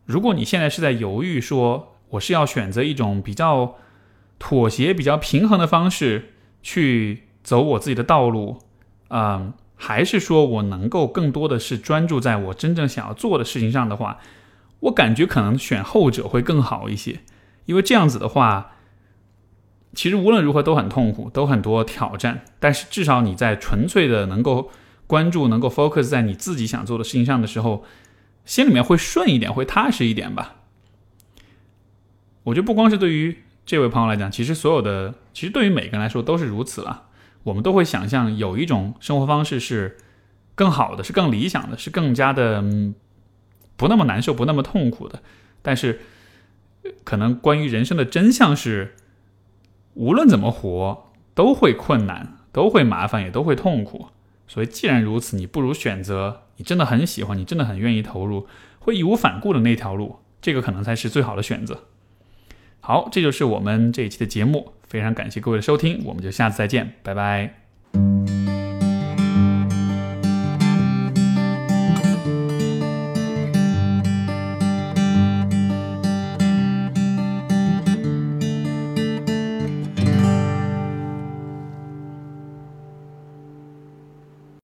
[0.05, 3.75] 如果你现在是在犹豫，说我是要选择一种比较
[4.39, 6.33] 妥协、比较平衡的方式
[6.63, 8.59] 去走我自己的道路，
[9.09, 14.19] 嗯，还是说我能够更多的是专注在我真正想要做的事情上的话。
[14.81, 17.21] 我感觉可能选后者会更好一些，
[17.65, 18.73] 因为这样子的话，
[19.95, 22.45] 其实无论如何都很痛苦，都很多挑战。
[22.59, 24.69] 但是至少你在纯粹的能够
[25.07, 27.85] 关注、能够 focus 在你自己想做的事情上的时候，
[28.45, 30.57] 心里面会顺一点，会踏实一点吧。
[32.43, 37.06] 我觉得不光是对于这位朋友来讲，其实所有的，其实对于每个人来说都是如此了。
[37.47, 39.97] 我们都会想象有一种生活方式是
[40.53, 42.63] 更好的，是更理想的，是更加的。
[43.77, 45.21] 不那么难受，不那么痛苦的，
[45.61, 46.01] 但是
[47.03, 48.95] 可能关于人生的真相是，
[49.93, 54.07] 无论怎么活都会困难，都会麻烦，也都会痛苦。
[54.47, 58.47] 所以既然如此，你不如选择你真的很喜欢，你真的很愿意投入，
[58.79, 61.83] 会义无反顾的那条路，这个可能才是最好的选择。
[62.79, 68.46] 好，这就是我们这一期的节目，非常感谢各位的收听，我们就下次再见，拜拜。